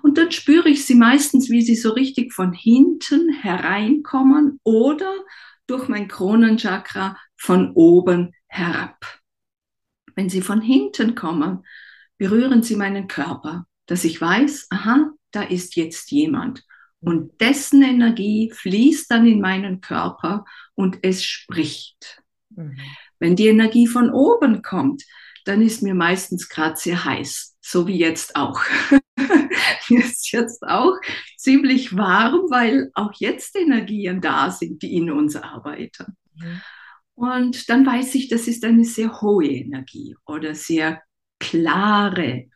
Und 0.02 0.18
dann 0.18 0.30
spüre 0.30 0.68
ich 0.68 0.84
sie 0.84 0.94
meistens, 0.94 1.50
wie 1.50 1.62
sie 1.62 1.76
so 1.76 1.90
richtig 1.92 2.32
von 2.32 2.52
hinten 2.52 3.32
hereinkommen 3.32 4.60
oder 4.64 5.12
durch 5.66 5.88
mein 5.88 6.08
Kronenchakra 6.08 7.16
von 7.36 7.72
oben 7.74 8.32
herab. 8.48 9.20
Wenn 10.14 10.28
sie 10.28 10.42
von 10.42 10.60
hinten 10.60 11.14
kommen, 11.14 11.64
berühren 12.18 12.62
sie 12.62 12.76
meinen 12.76 13.06
Körper, 13.06 13.66
dass 13.86 14.04
ich 14.04 14.20
weiß, 14.20 14.66
aha, 14.70 15.10
da 15.30 15.42
ist 15.42 15.76
jetzt 15.76 16.10
jemand. 16.10 16.64
Und 17.00 17.40
dessen 17.40 17.82
Energie 17.82 18.52
fließt 18.54 19.10
dann 19.10 19.26
in 19.26 19.40
meinen 19.40 19.80
Körper 19.80 20.44
und 20.74 20.98
es 21.02 21.24
spricht. 21.24 22.22
Mhm. 22.50 22.76
Wenn 23.18 23.36
die 23.36 23.46
Energie 23.48 23.86
von 23.86 24.10
oben 24.10 24.62
kommt, 24.62 25.04
dann 25.44 25.62
ist 25.62 25.82
mir 25.82 25.94
meistens 25.94 26.48
gerade 26.48 26.76
sehr 26.76 27.04
heiß, 27.04 27.56
so 27.60 27.86
wie 27.86 27.98
jetzt 27.98 28.36
auch. 28.36 28.60
mir 29.88 30.00
ist 30.00 30.32
jetzt 30.32 30.62
auch 30.62 30.96
ziemlich 31.36 31.96
warm, 31.96 32.50
weil 32.50 32.90
auch 32.94 33.12
jetzt 33.18 33.56
Energien 33.56 34.20
da 34.20 34.50
sind, 34.50 34.82
die 34.82 34.96
in 34.96 35.10
uns 35.10 35.36
arbeiten. 35.36 36.16
Mhm. 36.36 36.60
Und 37.14 37.68
dann 37.68 37.84
weiß 37.84 38.14
ich, 38.14 38.28
das 38.28 38.48
ist 38.48 38.64
eine 38.64 38.84
sehr 38.84 39.20
hohe 39.20 39.46
Energie 39.46 40.16
oder 40.24 40.54
sehr 40.54 41.02
klare 41.38 42.46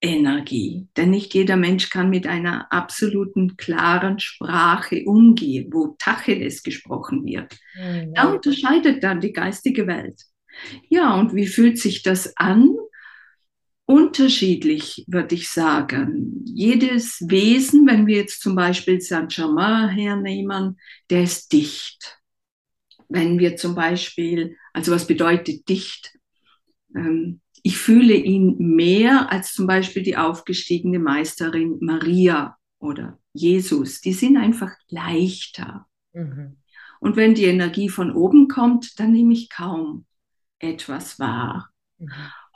Energie. 0.00 0.88
Denn 0.96 1.10
nicht 1.10 1.32
jeder 1.34 1.56
Mensch 1.56 1.88
kann 1.88 2.10
mit 2.10 2.26
einer 2.26 2.70
absoluten 2.72 3.56
klaren 3.56 4.18
Sprache 4.18 5.04
umgehen, 5.06 5.70
wo 5.72 5.96
Tacheles 5.98 6.62
gesprochen 6.62 7.24
wird. 7.24 7.56
Mhm. 7.76 8.14
Da 8.14 8.32
unterscheidet 8.32 9.02
dann 9.02 9.20
die 9.20 9.32
geistige 9.32 9.86
Welt. 9.86 10.22
Ja, 10.88 11.14
und 11.14 11.34
wie 11.34 11.46
fühlt 11.46 11.78
sich 11.78 12.02
das 12.02 12.36
an? 12.36 12.76
Unterschiedlich, 13.84 15.04
würde 15.06 15.34
ich 15.34 15.50
sagen. 15.50 16.42
Jedes 16.44 17.20
Wesen, 17.28 17.86
wenn 17.86 18.06
wir 18.06 18.16
jetzt 18.16 18.40
zum 18.40 18.54
Beispiel 18.54 19.00
Saint-Germain 19.00 19.88
hernehmen, 19.88 20.78
der 21.10 21.24
ist 21.24 21.52
dicht. 21.52 22.18
Wenn 23.08 23.38
wir 23.38 23.56
zum 23.56 23.74
Beispiel, 23.74 24.56
also 24.72 24.92
was 24.92 25.06
bedeutet 25.06 25.68
dicht? 25.68 26.16
Ähm, 26.94 27.40
ich 27.62 27.76
fühle 27.76 28.14
ihn 28.14 28.56
mehr 28.58 29.30
als 29.30 29.52
zum 29.52 29.66
Beispiel 29.66 30.02
die 30.02 30.16
aufgestiegene 30.16 30.98
Meisterin 30.98 31.78
Maria 31.80 32.56
oder 32.78 33.18
Jesus. 33.32 34.00
Die 34.00 34.12
sind 34.12 34.36
einfach 34.36 34.72
leichter. 34.88 35.86
Mhm. 36.12 36.56
Und 37.00 37.16
wenn 37.16 37.34
die 37.34 37.44
Energie 37.44 37.88
von 37.88 38.12
oben 38.12 38.48
kommt, 38.48 38.98
dann 38.98 39.12
nehme 39.12 39.32
ich 39.32 39.48
kaum 39.48 40.06
etwas 40.58 41.18
wahr. 41.18 41.70
Mhm. 41.98 42.10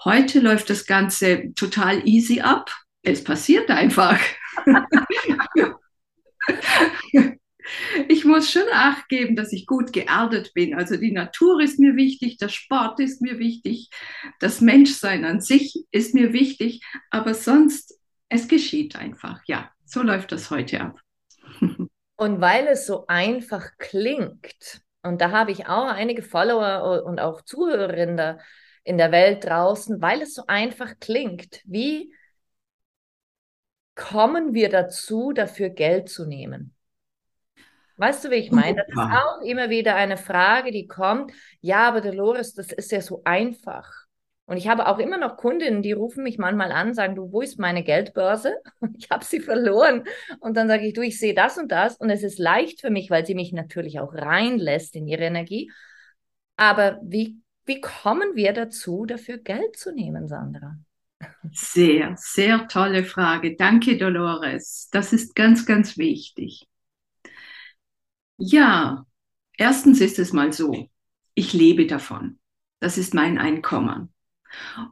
Heute 0.04 0.40
läuft 0.40 0.70
das 0.70 0.86
Ganze 0.86 1.52
total 1.54 2.06
easy 2.06 2.40
ab. 2.40 2.70
Es 3.02 3.24
passiert 3.24 3.70
einfach. 3.70 4.18
ich 8.08 8.24
muss 8.24 8.50
schon 8.50 8.62
Acht 8.72 9.08
geben, 9.08 9.36
dass 9.36 9.52
ich 9.52 9.66
gut 9.66 9.92
geerdet 9.92 10.52
bin. 10.54 10.74
Also 10.74 10.96
die 10.96 11.12
Natur 11.12 11.60
ist 11.60 11.78
mir 11.78 11.96
wichtig, 11.96 12.36
der 12.38 12.48
Sport 12.48 13.00
ist 13.00 13.22
mir 13.22 13.38
wichtig, 13.38 13.90
das 14.40 14.60
Menschsein 14.60 15.24
an 15.24 15.40
sich 15.40 15.84
ist 15.90 16.14
mir 16.14 16.32
wichtig, 16.32 16.82
aber 17.10 17.34
sonst, 17.34 17.98
es 18.28 18.48
geschieht 18.48 18.96
einfach. 18.96 19.40
Ja, 19.46 19.70
so 19.84 20.02
läuft 20.02 20.32
das 20.32 20.50
heute 20.50 20.80
ab. 20.80 21.00
Und 22.16 22.40
weil 22.40 22.66
es 22.66 22.86
so 22.86 23.06
einfach 23.06 23.72
klingt, 23.78 24.80
und 25.02 25.20
da 25.20 25.30
habe 25.30 25.52
ich 25.52 25.68
auch 25.68 25.86
einige 25.86 26.22
Follower 26.22 27.04
und 27.04 27.20
auch 27.20 27.42
Zuhörerinnen 27.42 28.40
in 28.86 28.98
der 28.98 29.10
Welt 29.10 29.44
draußen, 29.44 30.00
weil 30.00 30.22
es 30.22 30.34
so 30.34 30.44
einfach 30.46 30.94
klingt. 31.00 31.60
Wie 31.64 32.14
kommen 33.96 34.54
wir 34.54 34.68
dazu, 34.68 35.32
dafür 35.32 35.70
Geld 35.70 36.08
zu 36.08 36.24
nehmen? 36.24 36.72
Weißt 37.96 38.24
du, 38.24 38.30
wie 38.30 38.36
ich 38.36 38.52
meine? 38.52 38.76
Das 38.76 38.88
ist 38.88 38.96
auch 38.98 39.40
immer 39.42 39.70
wieder 39.70 39.96
eine 39.96 40.16
Frage, 40.16 40.70
die 40.70 40.86
kommt. 40.86 41.32
Ja, 41.60 41.88
aber 41.88 42.00
Dolores, 42.00 42.54
das 42.54 42.70
ist 42.70 42.92
ja 42.92 43.00
so 43.00 43.22
einfach. 43.24 43.90
Und 44.44 44.56
ich 44.56 44.68
habe 44.68 44.86
auch 44.86 44.98
immer 45.00 45.18
noch 45.18 45.36
Kundinnen, 45.36 45.82
die 45.82 45.92
rufen 45.92 46.22
mich 46.22 46.38
manchmal 46.38 46.70
an, 46.70 46.94
sagen, 46.94 47.16
du, 47.16 47.32
wo 47.32 47.40
ist 47.40 47.58
meine 47.58 47.82
Geldbörse? 47.82 48.54
Ich 48.96 49.10
habe 49.10 49.24
sie 49.24 49.40
verloren. 49.40 50.04
Und 50.38 50.56
dann 50.56 50.68
sage 50.68 50.86
ich, 50.86 50.92
du, 50.92 51.00
ich 51.00 51.18
sehe 51.18 51.34
das 51.34 51.58
und 51.58 51.72
das. 51.72 51.96
Und 51.96 52.10
es 52.10 52.22
ist 52.22 52.38
leicht 52.38 52.82
für 52.82 52.90
mich, 52.90 53.10
weil 53.10 53.26
sie 53.26 53.34
mich 53.34 53.52
natürlich 53.52 53.98
auch 53.98 54.14
reinlässt 54.14 54.94
in 54.94 55.08
ihre 55.08 55.24
Energie. 55.24 55.72
Aber 56.56 57.00
wie, 57.02 57.40
wie 57.66 57.80
kommen 57.80 58.34
wir 58.34 58.52
dazu, 58.52 59.06
dafür 59.06 59.38
Geld 59.38 59.76
zu 59.76 59.92
nehmen, 59.92 60.28
Sandra? 60.28 60.78
Sehr, 61.52 62.14
sehr 62.16 62.68
tolle 62.68 63.04
Frage. 63.04 63.56
Danke, 63.56 63.96
Dolores. 63.96 64.88
Das 64.92 65.12
ist 65.12 65.34
ganz, 65.34 65.66
ganz 65.66 65.96
wichtig. 65.96 66.66
Ja, 68.38 69.06
erstens 69.56 70.00
ist 70.00 70.18
es 70.18 70.32
mal 70.32 70.52
so, 70.52 70.90
ich 71.34 71.52
lebe 71.52 71.86
davon. 71.86 72.38
Das 72.80 72.98
ist 72.98 73.14
mein 73.14 73.38
Einkommen. 73.38 74.12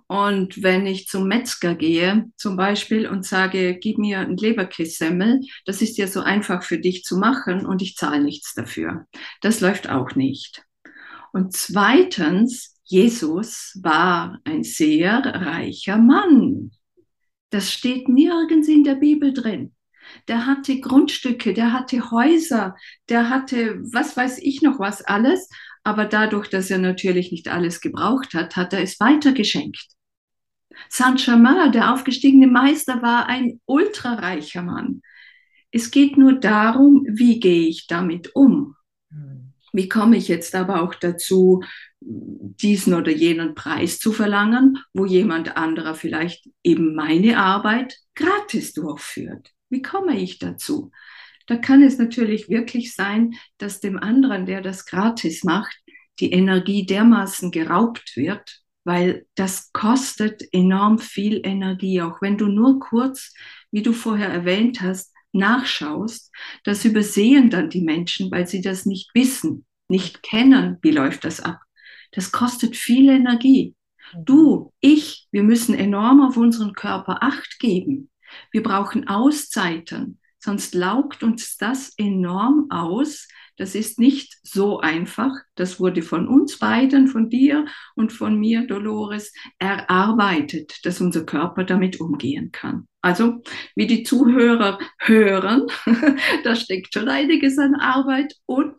Und 0.09 0.63
wenn 0.63 0.87
ich 0.87 1.07
zum 1.07 1.29
Metzger 1.29 1.75
gehe, 1.75 2.27
zum 2.37 2.57
Beispiel, 2.57 3.09
und 3.09 3.25
sage, 3.25 3.79
gib 3.79 3.99
mir 3.99 4.21
ein 4.21 4.37
Leberkissemmel, 4.37 5.41
das 5.65 5.81
ist 5.81 5.97
ja 5.97 6.07
so 6.07 6.21
einfach 6.21 6.63
für 6.63 6.79
dich 6.79 7.05
zu 7.05 7.19
machen 7.19 7.65
und 7.65 7.83
ich 7.83 7.97
zahle 7.97 8.23
nichts 8.23 8.55
dafür. 8.55 9.07
Das 9.41 9.61
läuft 9.61 9.89
auch 9.89 10.15
nicht. 10.15 10.64
Und 11.35 11.53
zweitens, 11.53 12.79
Jesus 12.85 13.77
war 13.83 14.39
ein 14.45 14.63
sehr 14.63 15.19
reicher 15.19 15.99
Mann. 15.99 16.71
Das 17.51 17.73
steht 17.73 18.09
nirgends 18.09 18.69
in 18.69 18.85
der 18.85 18.95
Bibel 18.95 19.33
drin. 19.33 19.75
Der 20.29 20.47
hatte 20.47 20.79
Grundstücke, 20.79 21.53
der 21.53 21.73
hatte 21.73 22.13
Häuser, 22.13 22.77
der 23.09 23.31
hatte 23.31 23.81
was 23.93 24.17
weiß 24.17 24.39
ich 24.43 24.63
noch 24.63 24.79
was 24.79 25.03
alles. 25.03 25.49
Aber 25.83 26.05
dadurch, 26.05 26.51
dass 26.51 26.71
er 26.71 26.79
natürlich 26.79 27.33
nicht 27.33 27.49
alles 27.49 27.81
gebraucht 27.81 28.33
hat, 28.35 28.55
hat 28.55 28.73
er 28.73 28.83
es 28.83 29.01
weitergeschenkt. 29.01 29.89
Saint-Germain, 30.89 31.73
der 31.73 31.93
aufgestiegene 31.93 32.47
Meister, 32.47 33.03
war 33.03 33.27
ein 33.27 33.61
ultrareicher 33.67 34.63
Mann. 34.63 35.03
Es 35.73 35.91
geht 35.91 36.17
nur 36.17 36.35
darum, 36.35 37.05
wie 37.09 37.41
gehe 37.41 37.67
ich 37.67 37.89
damit 37.89 38.37
um? 38.37 38.77
Hm. 39.11 39.44
Wie 39.75 39.89
komme 39.89 40.17
ich 40.17 40.29
jetzt 40.29 40.55
aber 40.55 40.83
auch 40.83 40.95
dazu, 40.95 41.65
diesen 42.01 42.95
oder 42.95 43.11
jenen 43.11 43.57
Preis 43.57 43.99
zu 43.99 44.13
verlangen, 44.13 44.79
wo 44.93 45.05
jemand 45.05 45.57
anderer 45.57 45.97
vielleicht 45.97 46.49
eben 46.63 46.95
meine 46.95 47.39
Arbeit 47.39 47.99
gratis 48.15 48.73
durchführt? 48.73 49.51
Wie 49.71 49.83
komme 49.83 50.17
ich 50.17 50.39
dazu? 50.39 50.93
Da 51.49 51.57
kann 51.57 51.83
es 51.83 51.99
natürlich 51.99 52.49
wirklich 52.49 52.95
sein, 52.95 53.35
dass 53.59 53.81
dem 53.81 53.99
anderen, 53.99 54.47
der 54.47 54.61
das 54.61 54.87
gratis 54.87 55.43
macht, 55.43 55.77
die 56.21 56.31
Energie 56.31 56.87
dermaßen 56.87 57.51
geraubt 57.51 58.17
wird, 58.17 58.61
weil 58.85 59.27
das 59.35 59.73
kostet 59.73 60.45
enorm 60.53 61.01
viel 61.01 61.41
Energie. 61.43 62.01
Auch 62.01 62.23
wenn 62.23 62.39
du 62.39 62.47
nur 62.47 62.79
kurz, 62.79 63.35
wie 63.73 63.83
du 63.83 63.93
vorher 63.93 64.29
erwähnt 64.29 64.83
hast, 64.83 65.13
nachschaust, 65.35 66.33
das 66.65 66.85
übersehen 66.85 67.51
dann 67.51 67.71
die 67.71 67.83
Menschen, 67.83 68.31
weil 68.31 68.47
sie 68.47 68.61
das 68.61 68.87
nicht 68.87 69.11
wissen, 69.15 69.65
nicht 69.89 70.23
kennen, 70.23 70.79
wie 70.83 70.91
läuft 70.91 71.25
das 71.25 71.41
ab. 71.41 71.61
Das 72.13 72.33
kostet 72.33 72.77
viel 72.77 73.09
Energie. 73.09 73.75
Mhm. 74.15 74.25
Du, 74.25 74.73
ich, 74.81 75.27
wir 75.31 75.43
müssen 75.43 75.75
enorm 75.75 76.23
auf 76.23 76.37
unseren 76.37 76.73
Körper 76.73 77.23
acht 77.23 77.59
geben. 77.59 78.11
Wir 78.51 78.63
brauchen 78.63 79.09
Auszeiten 79.09 80.19
sonst 80.45 80.75
laugt 80.75 81.23
uns 81.23 81.57
das 81.57 81.95
enorm 81.97 82.67
aus. 82.71 83.27
Das 83.57 83.75
ist 83.75 83.99
nicht 83.99 84.37
so 84.43 84.81
einfach. 84.81 85.33
Das 85.55 85.81
wurde 85.81 86.03
von 86.03 86.29
uns 86.29 86.59
beiden, 86.59 87.09
von 87.09 87.31
dir 87.31 87.67
und 87.95 88.13
von 88.13 88.39
mir, 88.39 88.67
Dolores, 88.67 89.33
erarbeitet, 89.59 90.85
dass 90.85 91.01
unser 91.01 91.25
Körper 91.25 91.65
damit 91.65 92.01
umgehen 92.01 92.51
kann. 92.53 92.87
Also, 93.01 93.43
wie 93.75 93.87
die 93.87 94.03
Zuhörer 94.03 94.79
hören, 94.99 95.67
da 96.45 96.57
steckt 96.57 96.95
schon 96.95 97.09
einiges 97.09 97.59
an 97.59 97.75
Arbeit 97.77 98.35
und 98.47 98.75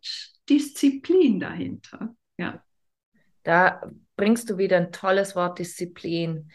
Disziplin 0.49 1.39
dahinter. 1.39 2.15
Ja. 2.37 2.63
Da 3.43 3.81
bringst 4.15 4.49
du 4.49 4.57
wieder 4.57 4.77
ein 4.77 4.91
tolles 4.91 5.35
Wort 5.35 5.59
Disziplin. 5.59 6.51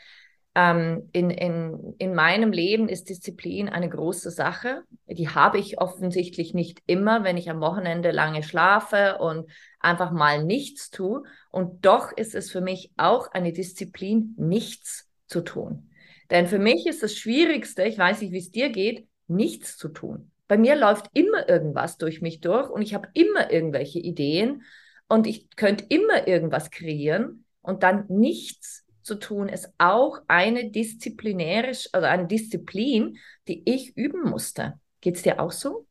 Ähm, 0.55 1.09
in, 1.13 1.31
in, 1.31 1.95
in 1.99 2.15
meinem 2.15 2.51
Leben 2.51 2.89
ist 2.89 3.09
Disziplin 3.09 3.69
eine 3.69 3.89
große 3.89 4.31
Sache. 4.31 4.83
Die 5.07 5.29
habe 5.29 5.59
ich 5.59 5.81
offensichtlich 5.81 6.55
nicht 6.55 6.83
immer, 6.87 7.23
wenn 7.23 7.37
ich 7.37 7.51
am 7.51 7.61
Wochenende 7.61 8.11
lange 8.11 8.43
schlafe 8.43 9.19
und 9.19 9.49
einfach 9.79 10.11
mal 10.11 10.45
nichts 10.45 10.91
tue. 10.91 11.23
Und 11.51 11.85
doch 11.87 12.11
ist 12.13 12.35
es 12.35 12.51
für 12.51 12.61
mich 12.61 12.91
auch 12.97 13.31
eine 13.31 13.53
Disziplin, 13.53 14.35
nichts 14.39 15.09
zu 15.27 15.43
tun. 15.43 15.91
Denn 16.31 16.47
für 16.47 16.59
mich 16.59 16.87
ist 16.87 17.03
das 17.03 17.17
Schwierigste, 17.17 17.85
ich 17.85 17.99
weiß 17.99 18.21
nicht, 18.21 18.33
wie 18.33 18.39
es 18.39 18.51
dir 18.51 18.71
geht, 18.71 19.07
nichts 19.29 19.77
zu 19.77 19.89
tun. 19.89 20.31
Bei 20.49 20.59
mir 20.59 20.75
läuft 20.75 21.07
immer 21.13 21.49
irgendwas 21.49 21.97
durch 21.97 22.23
mich 22.23 22.41
durch 22.41 22.69
und 22.69 22.83
ich 22.83 22.93
habe 22.93 23.09
immer 23.15 23.53
irgendwelche 23.53 24.01
Ideen 24.01 24.63
und 25.09 25.29
ich 25.29 25.49
könnte 25.55 25.85
immer 25.89 26.27
irgendwas 26.27 26.73
kreieren 26.73 27.45
und 27.63 27.85
dann 27.85 28.07
nichts 28.09 28.85
zu 29.11 29.19
tun, 29.19 29.49
ist 29.49 29.69
auch 29.79 30.21
eine 30.29 30.71
disziplinärisch, 30.71 31.89
also 31.93 32.07
eine 32.07 32.29
Disziplin, 32.29 33.19
die 33.49 33.63
ich 33.69 33.97
üben 33.97 34.23
musste. 34.23 34.79
Geht 35.01 35.17
es 35.17 35.23
dir 35.23 35.41
auch 35.41 35.51
so? 35.51 35.87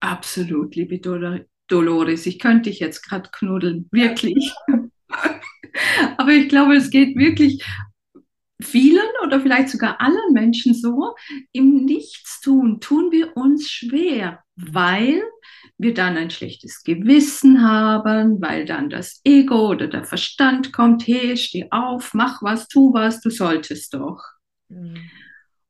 Absolut, 0.00 0.74
liebe 0.74 0.98
Dolores. 1.68 2.26
Ich 2.26 2.40
könnte 2.40 2.70
dich 2.70 2.80
jetzt 2.80 3.02
gerade 3.02 3.30
knuddeln, 3.30 3.88
wirklich. 3.92 4.52
Aber 6.18 6.30
ich 6.32 6.48
glaube, 6.48 6.74
es 6.74 6.90
geht 6.90 7.16
wirklich 7.16 7.64
vielen 8.60 9.06
oder 9.24 9.40
vielleicht 9.40 9.68
sogar 9.68 10.00
allen 10.00 10.32
Menschen 10.32 10.74
so, 10.74 11.14
im 11.52 11.84
Nichtstun 11.84 12.80
tun 12.80 13.12
wir 13.12 13.36
uns 13.36 13.68
schwer, 13.68 14.42
weil 14.56 15.22
wir 15.78 15.92
dann 15.92 16.16
ein 16.16 16.30
schlechtes 16.30 16.82
Gewissen 16.82 17.62
haben, 17.62 18.40
weil 18.40 18.64
dann 18.64 18.88
das 18.88 19.20
Ego 19.24 19.68
oder 19.70 19.88
der 19.88 20.04
Verstand 20.04 20.72
kommt, 20.72 21.06
hey, 21.06 21.36
steh 21.36 21.66
auf, 21.70 22.14
mach 22.14 22.42
was, 22.42 22.68
tu 22.68 22.94
was, 22.94 23.20
du 23.20 23.30
solltest 23.30 23.92
doch. 23.94 24.22
Mhm. 24.68 25.10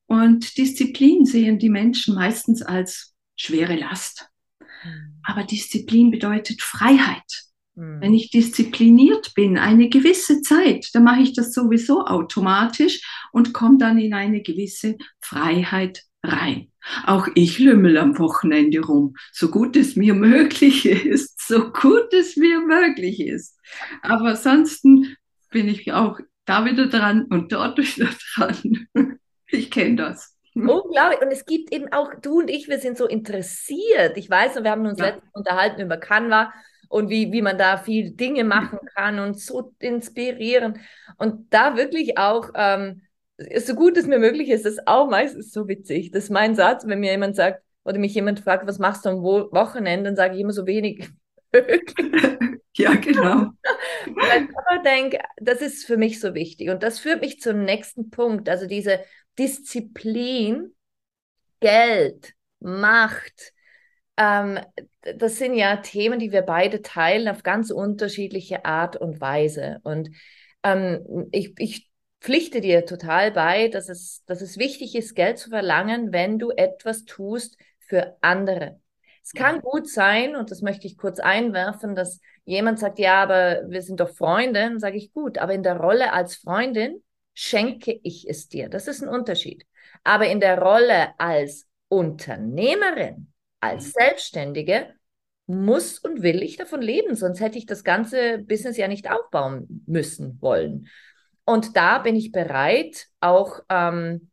Und 0.07 0.57
Disziplin 0.57 1.25
sehen 1.25 1.59
die 1.59 1.69
Menschen 1.69 2.15
meistens 2.15 2.63
als 2.63 3.15
schwere 3.35 3.75
Last. 3.75 4.29
Mhm. 4.61 5.21
Aber 5.25 5.43
Disziplin 5.43 6.13
bedeutet 6.13 6.63
Freiheit. 6.63 7.47
Mhm. 7.77 8.01
Wenn 8.01 8.15
ich 8.15 8.31
diszipliniert 8.31 9.35
bin, 9.35 9.59
eine 9.59 9.89
gewisse 9.89 10.41
Zeit, 10.41 10.89
dann 10.95 11.05
mache 11.05 11.21
ich 11.21 11.35
das 11.35 11.53
sowieso 11.53 12.05
automatisch 12.07 13.03
und 13.33 13.53
komme 13.53 13.79
dann 13.79 13.99
in 13.99 14.15
eine 14.15 14.43
gewisse 14.43 14.97
Freiheit 15.21 16.03
rein. 16.23 16.73
Auch 17.05 17.29
ich 17.35 17.59
lümmel 17.59 17.99
am 17.99 18.19
Wochenende 18.19 18.81
rum, 18.81 19.15
so 19.33 19.51
gut 19.51 19.77
es 19.77 19.95
mir 19.95 20.15
möglich 20.29 20.87
ist, 20.87 21.47
so 21.47 21.71
gut 21.71 22.13
es 22.13 22.37
mir 22.37 22.61
möglich 22.61 23.21
ist. 23.21 23.59
Aber 24.03 24.31
ansonsten 24.31 25.17
bin 25.51 25.69
ich 25.69 25.93
auch 25.93 26.19
da 26.47 26.65
wieder 26.65 26.87
dran 26.87 27.27
und 27.27 27.53
dort 27.53 27.79
wieder 27.97 28.09
dran. 28.35 28.89
Ich 29.49 29.71
kenne 29.71 29.97
das. 29.97 30.35
Unglaublich. 30.55 31.21
Und 31.21 31.31
es 31.31 31.45
gibt 31.45 31.71
eben 31.71 31.93
auch, 31.93 32.15
du 32.23 32.39
und 32.39 32.49
ich, 32.49 32.67
wir 32.69 32.79
sind 32.79 32.97
so 32.97 33.07
interessiert. 33.07 34.17
Ich 34.17 34.31
weiß, 34.31 34.63
wir 34.63 34.71
haben 34.71 34.87
uns 34.87 34.99
ja. 34.99 35.07
letztens 35.07 35.31
unterhalten 35.35 35.83
über 35.83 35.99
Canva 35.99 36.51
und 36.89 37.11
wie, 37.11 37.33
wie 37.33 37.43
man 37.43 37.59
da 37.59 37.77
viel 37.79 38.11
Dinge 38.13 38.45
machen 38.45 38.79
kann 38.95 39.19
und 39.19 39.39
so 39.39 39.73
inspirieren. 39.79 40.81
Und 41.19 41.53
da 41.53 41.77
wirklich 41.77 42.19
auch 42.19 42.51
ähm, 42.55 43.03
so 43.59 43.75
gut 43.75 43.97
es 43.97 44.07
mir 44.07 44.19
möglich 44.19 44.49
ist, 44.49 44.65
das 44.65 44.75
ist 44.75 44.89
auch 44.89 45.09
meistens 45.09 45.53
so 45.53 45.69
witzig. 45.69 46.11
Das 46.11 46.25
ist 46.25 46.31
mein 46.31 46.55
Satz, 46.55 46.87
wenn 46.87 47.01
mir 47.01 47.13
jemand 47.13 47.37
sagt, 47.37 47.63
oder 47.85 47.99
mich 47.99 48.15
jemand 48.15 48.41
fragt, 48.41 48.67
was 48.67 48.79
machst 48.79 49.05
du 49.05 49.11
am 49.11 49.23
Wochenende, 49.23 50.11
dann 50.11 50.17
sage 50.17 50.35
ich 50.35 50.41
immer 50.41 50.53
so 50.53 50.67
wenig 50.67 51.09
ja, 52.77 52.95
genau. 52.95 53.53
Weil 54.07 54.45
ich 54.45 54.51
aber 54.57 54.83
denke, 54.83 55.21
das 55.39 55.61
ist 55.61 55.87
für 55.87 55.97
mich 55.97 56.21
so 56.21 56.35
wichtig. 56.35 56.71
Und 56.71 56.83
das 56.83 56.99
führt 56.99 57.21
mich 57.21 57.41
zum 57.41 57.65
nächsten 57.65 58.11
Punkt. 58.11 58.49
Also 58.49 58.67
diese 58.67 59.01
Disziplin, 59.39 60.75
Geld, 61.61 62.35
Macht, 62.61 63.53
ähm, 64.17 64.59
das 65.17 65.37
sind 65.37 65.55
ja 65.55 65.77
Themen, 65.77 66.19
die 66.19 66.33
wir 66.33 66.43
beide 66.43 66.83
teilen 66.83 67.29
auf 67.29 67.43
ganz 67.43 67.71
unterschiedliche 67.71 68.65
Art 68.65 68.97
und 68.97 69.21
Weise. 69.21 69.79
Und 69.83 70.11
ähm, 70.63 71.29
ich, 71.33 71.55
ich 71.59 71.91
pflichte 72.21 72.61
dir 72.61 72.85
total 72.87 73.31
bei, 73.31 73.69
dass 73.69 73.89
es, 73.89 74.25
dass 74.27 74.41
es 74.41 74.59
wichtig 74.59 74.95
ist, 74.95 75.15
Geld 75.15 75.39
zu 75.39 75.51
verlangen, 75.51 76.13
wenn 76.13 76.39
du 76.39 76.51
etwas 76.51 77.05
tust 77.05 77.57
für 77.79 78.17
andere. 78.21 78.81
Es 79.23 79.33
kann 79.33 79.61
gut 79.61 79.89
sein, 79.89 80.37
und 80.37 80.53
das 80.53 80.63
möchte 80.63 80.87
ich 80.87 80.97
kurz 80.97 81.19
einwerfen, 81.19 81.97
dass 81.97 82.21
jemand 82.45 82.79
sagt, 82.79 83.01
ja, 83.01 83.23
aber 83.23 83.63
wir 83.69 83.83
sind 83.83 83.99
doch 83.99 84.11
Freunde. 84.11 84.61
Dann 84.61 84.79
sage 84.79 84.97
ich, 84.97 85.13
gut, 85.13 85.39
aber 85.39 85.53
in 85.53 85.65
der 85.65 85.79
Rolle 85.79 86.13
als 86.13 86.37
Freundin 86.37 87.03
schenke 87.35 87.99
ich 88.05 88.29
es 88.29 88.49
dir. 88.49 88.69
Das 88.69 88.87
ist 88.87 89.03
ein 89.03 89.09
Unterschied. 89.09 89.67
Aber 90.05 90.29
in 90.29 90.39
der 90.39 90.61
Rolle 90.61 91.19
als 91.19 91.67
Unternehmerin, 91.89 93.33
als 93.69 93.93
Selbstständige, 93.93 94.95
muss 95.47 95.99
und 95.99 96.23
will 96.23 96.43
ich 96.43 96.57
davon 96.57 96.83
leben, 96.83 97.15
sonst 97.15 97.41
hätte 97.41 97.59
ich 97.59 97.67
das 97.67 97.85
ganze 97.85 98.39
Business 98.39 98.77
ja 98.77 98.89
nicht 98.89 99.11
aufbauen 99.11 99.85
müssen 99.87 100.41
wollen. 100.41 100.89
Und 101.45 101.77
da 101.77 101.99
bin 101.99 102.17
ich 102.17 102.33
bereit, 102.33 103.07
auch 103.21 103.61
ähm, 103.69 104.31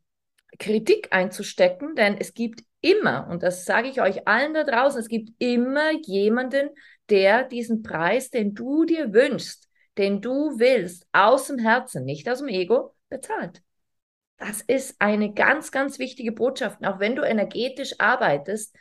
Kritik 0.58 1.08
einzustecken, 1.12 1.94
denn 1.94 2.16
es 2.18 2.34
gibt 2.34 2.62
immer, 2.80 3.28
und 3.30 3.42
das 3.42 3.64
sage 3.64 3.88
ich 3.88 4.00
euch 4.00 4.26
allen 4.26 4.54
da 4.54 4.64
draußen, 4.64 5.00
es 5.00 5.08
gibt 5.08 5.30
immer 5.38 5.92
jemanden, 6.02 6.70
der 7.08 7.44
diesen 7.44 7.82
Preis, 7.82 8.30
den 8.30 8.54
du 8.54 8.84
dir 8.84 9.12
wünschst, 9.12 9.68
den 9.96 10.20
du 10.20 10.58
willst, 10.58 11.06
aus 11.12 11.46
dem 11.46 11.58
Herzen, 11.58 12.04
nicht 12.04 12.28
aus 12.28 12.40
dem 12.40 12.48
Ego, 12.48 12.94
bezahlt. 13.08 13.62
Das 14.38 14.60
ist 14.62 14.96
eine 14.98 15.32
ganz, 15.32 15.70
ganz 15.70 16.00
wichtige 16.00 16.32
Botschaft. 16.32 16.80
Und 16.80 16.86
auch 16.86 16.98
wenn 16.98 17.14
du 17.14 17.22
energetisch 17.22 17.94
arbeitest, 17.98 18.76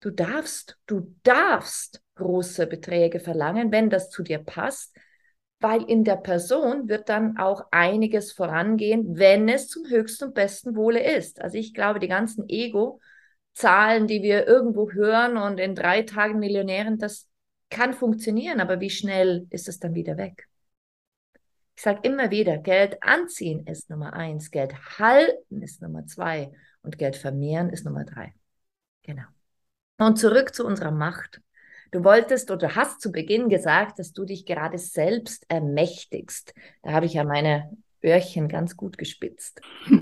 du 0.00 0.10
darfst, 0.10 0.78
du 0.86 1.14
darfst 1.22 2.02
große 2.16 2.66
Beträge 2.66 3.20
verlangen, 3.20 3.72
wenn 3.72 3.90
das 3.90 4.10
zu 4.10 4.22
dir 4.22 4.38
passt, 4.38 4.96
weil 5.60 5.82
in 5.82 6.04
der 6.04 6.16
Person 6.16 6.88
wird 6.88 7.08
dann 7.08 7.36
auch 7.36 7.66
einiges 7.70 8.32
vorangehen, 8.32 9.18
wenn 9.18 9.48
es 9.48 9.68
zum 9.68 9.86
höchsten 9.88 10.26
und 10.26 10.34
besten 10.34 10.74
Wohle 10.74 11.16
ist. 11.16 11.40
Also 11.40 11.58
ich 11.58 11.74
glaube, 11.74 12.00
die 12.00 12.08
ganzen 12.08 12.48
Ego-Zahlen, 12.48 14.06
die 14.06 14.22
wir 14.22 14.46
irgendwo 14.46 14.90
hören 14.90 15.36
und 15.36 15.60
in 15.60 15.74
drei 15.74 16.02
Tagen 16.02 16.38
Millionären, 16.38 16.98
das 16.98 17.28
kann 17.68 17.92
funktionieren, 17.92 18.60
aber 18.60 18.80
wie 18.80 18.90
schnell 18.90 19.46
ist 19.50 19.68
es 19.68 19.78
dann 19.78 19.94
wieder 19.94 20.16
weg? 20.16 20.48
Ich 21.76 21.82
sage 21.82 22.00
immer 22.02 22.30
wieder, 22.30 22.58
Geld 22.58 23.02
anziehen 23.02 23.66
ist 23.66 23.88
Nummer 23.88 24.12
eins, 24.12 24.50
Geld 24.50 24.74
halten 24.98 25.62
ist 25.62 25.80
Nummer 25.80 26.04
zwei 26.06 26.52
und 26.82 26.98
Geld 26.98 27.16
vermehren 27.16 27.70
ist 27.70 27.84
Nummer 27.84 28.04
drei. 28.04 28.34
Genau. 29.02 29.24
Und 30.00 30.16
zurück 30.16 30.54
zu 30.54 30.64
unserer 30.66 30.92
Macht. 30.92 31.42
Du 31.90 32.04
wolltest 32.04 32.50
oder 32.50 32.74
hast 32.74 33.02
zu 33.02 33.12
Beginn 33.12 33.50
gesagt, 33.50 33.98
dass 33.98 34.12
du 34.12 34.24
dich 34.24 34.46
gerade 34.46 34.78
selbst 34.78 35.44
ermächtigst. 35.48 36.54
Da 36.82 36.92
habe 36.92 37.04
ich 37.04 37.14
ja 37.14 37.24
meine 37.24 37.76
Öhrchen 38.02 38.48
ganz 38.48 38.76
gut 38.76 38.98
gespitzt. 38.98 39.60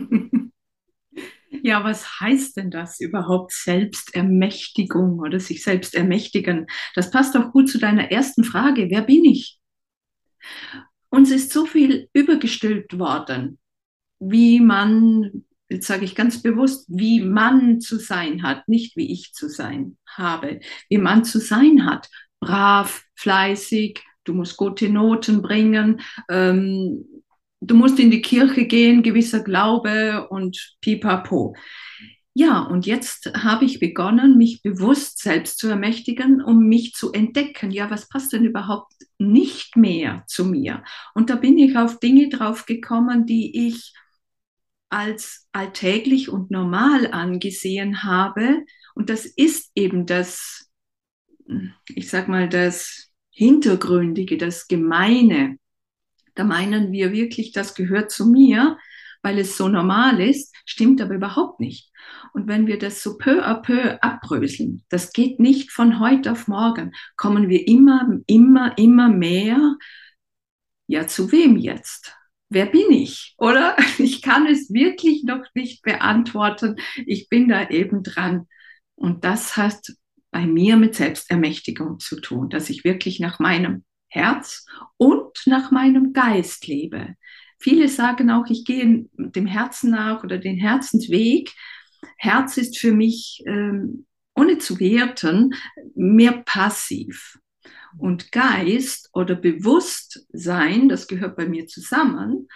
Ja, 1.62 1.82
was 1.82 2.20
heißt 2.20 2.56
denn 2.56 2.70
das 2.70 3.00
überhaupt 3.00 3.52
Selbstermächtigung 3.52 5.18
oder 5.18 5.40
sich 5.40 5.64
selbst 5.64 5.94
ermächtigen? 5.94 6.66
Das 6.94 7.10
passt 7.10 7.36
auch 7.36 7.52
gut 7.52 7.68
zu 7.68 7.78
deiner 7.78 8.12
ersten 8.12 8.44
Frage. 8.44 8.88
Wer 8.90 9.02
bin 9.02 9.24
ich? 9.24 9.58
Uns 11.08 11.30
ist 11.30 11.52
so 11.52 11.66
viel 11.66 12.08
übergestülpt 12.12 12.98
worden, 12.98 13.58
wie 14.20 14.60
man, 14.60 15.46
jetzt 15.68 15.86
sage 15.86 16.04
ich 16.04 16.14
ganz 16.14 16.42
bewusst, 16.42 16.86
wie 16.88 17.20
man 17.20 17.80
zu 17.80 17.98
sein 17.98 18.42
hat, 18.42 18.68
nicht 18.68 18.96
wie 18.96 19.12
ich 19.12 19.32
zu 19.32 19.48
sein 19.48 19.96
habe, 20.06 20.60
wie 20.88 20.98
man 20.98 21.24
zu 21.24 21.38
sein 21.38 21.86
hat. 21.86 22.08
Brav, 22.40 23.02
fleißig, 23.16 24.02
du 24.24 24.34
musst 24.34 24.56
gute 24.56 24.88
Noten 24.88 25.42
bringen, 25.42 26.00
ähm, 26.30 27.04
du 27.60 27.74
musst 27.74 27.98
in 27.98 28.10
die 28.10 28.22
Kirche 28.22 28.66
gehen, 28.66 29.02
gewisser 29.02 29.40
Glaube 29.40 30.28
und 30.28 30.76
pipapo. 30.80 31.54
Ja, 32.34 32.60
und 32.60 32.86
jetzt 32.86 33.32
habe 33.36 33.64
ich 33.64 33.80
begonnen, 33.80 34.38
mich 34.38 34.62
bewusst 34.62 35.18
selbst 35.18 35.58
zu 35.58 35.66
ermächtigen, 35.66 36.40
um 36.40 36.68
mich 36.68 36.92
zu 36.92 37.10
entdecken. 37.10 37.72
Ja, 37.72 37.90
was 37.90 38.08
passt 38.08 38.32
denn 38.32 38.44
überhaupt 38.44 38.92
nicht 39.18 39.76
mehr 39.76 40.22
zu 40.28 40.44
mir? 40.44 40.84
Und 41.14 41.30
da 41.30 41.34
bin 41.34 41.58
ich 41.58 41.76
auf 41.76 41.98
Dinge 41.98 42.28
drauf 42.28 42.64
gekommen, 42.64 43.26
die 43.26 43.66
ich 43.66 43.92
als 44.88 45.48
alltäglich 45.52 46.28
und 46.28 46.50
normal 46.50 47.12
angesehen 47.12 48.02
habe. 48.02 48.64
Und 48.94 49.10
das 49.10 49.26
ist 49.26 49.70
eben 49.74 50.06
das, 50.06 50.70
ich 51.88 52.08
sag 52.08 52.28
mal, 52.28 52.48
das 52.48 53.10
Hintergründige, 53.30 54.36
das 54.36 54.66
Gemeine. 54.66 55.58
Da 56.34 56.44
meinen 56.44 56.92
wir 56.92 57.12
wirklich, 57.12 57.52
das 57.52 57.74
gehört 57.74 58.10
zu 58.10 58.26
mir, 58.26 58.78
weil 59.22 59.38
es 59.38 59.56
so 59.56 59.68
normal 59.68 60.20
ist, 60.20 60.54
stimmt 60.64 61.00
aber 61.00 61.14
überhaupt 61.14 61.60
nicht. 61.60 61.92
Und 62.32 62.46
wenn 62.46 62.66
wir 62.66 62.78
das 62.78 63.02
so 63.02 63.18
peu 63.18 63.44
à 63.44 63.60
peu 63.60 64.00
abbröseln, 64.02 64.84
das 64.88 65.12
geht 65.12 65.40
nicht 65.40 65.70
von 65.72 66.00
heute 66.00 66.32
auf 66.32 66.48
morgen, 66.48 66.92
kommen 67.16 67.48
wir 67.48 67.66
immer, 67.66 68.20
immer, 68.26 68.76
immer 68.78 69.08
mehr, 69.08 69.76
ja, 70.86 71.06
zu 71.06 71.30
wem 71.32 71.56
jetzt? 71.56 72.17
Wer 72.50 72.66
bin 72.66 72.90
ich? 72.90 73.34
Oder? 73.38 73.76
Ich 73.98 74.22
kann 74.22 74.46
es 74.46 74.72
wirklich 74.72 75.24
noch 75.24 75.44
nicht 75.54 75.82
beantworten. 75.82 76.76
Ich 77.06 77.28
bin 77.28 77.48
da 77.48 77.68
eben 77.68 78.02
dran. 78.02 78.46
Und 78.94 79.24
das 79.24 79.56
hat 79.56 79.80
bei 80.30 80.46
mir 80.46 80.76
mit 80.76 80.94
Selbstermächtigung 80.94 81.98
zu 81.98 82.20
tun, 82.20 82.48
dass 82.50 82.70
ich 82.70 82.84
wirklich 82.84 83.20
nach 83.20 83.38
meinem 83.38 83.84
Herz 84.08 84.66
und 84.96 85.36
nach 85.46 85.70
meinem 85.70 86.12
Geist 86.12 86.66
lebe. 86.66 87.14
Viele 87.58 87.88
sagen 87.88 88.30
auch, 88.30 88.46
ich 88.48 88.64
gehe 88.64 89.06
dem 89.12 89.46
Herzen 89.46 89.90
nach 89.90 90.22
oder 90.22 90.38
den 90.38 90.58
Herzensweg. 90.58 91.52
Herz 92.16 92.56
ist 92.56 92.78
für 92.78 92.92
mich, 92.92 93.42
ähm, 93.46 94.06
ohne 94.34 94.58
zu 94.58 94.78
werten, 94.78 95.54
mehr 95.94 96.42
passiv. 96.44 97.38
Und 97.96 98.32
Geist 98.32 99.10
oder 99.12 99.34
Bewusstsein, 99.34 100.88
das 100.88 101.06
gehört 101.06 101.36
bei 101.36 101.46
mir 101.46 101.66
zusammen, 101.66 102.48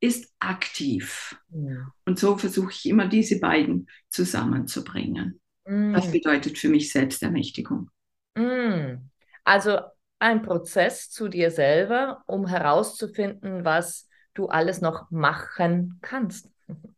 ist 0.00 0.32
aktiv. 0.38 1.36
Ja. 1.50 1.88
Und 2.04 2.18
so 2.18 2.36
versuche 2.36 2.72
ich 2.72 2.86
immer 2.86 3.08
diese 3.08 3.40
beiden 3.40 3.88
zusammenzubringen. 4.10 5.40
Mm. 5.64 5.94
Das 5.94 6.10
bedeutet 6.10 6.58
für 6.58 6.68
mich 6.68 6.92
Selbstermächtigung. 6.92 7.90
Mm. 8.34 9.08
Also 9.44 9.78
ein 10.18 10.42
Prozess 10.42 11.10
zu 11.10 11.28
dir 11.28 11.50
selber, 11.50 12.22
um 12.26 12.46
herauszufinden, 12.46 13.64
was 13.64 14.08
du 14.34 14.46
alles 14.46 14.80
noch 14.80 15.10
machen 15.10 15.98
kannst. 16.02 16.50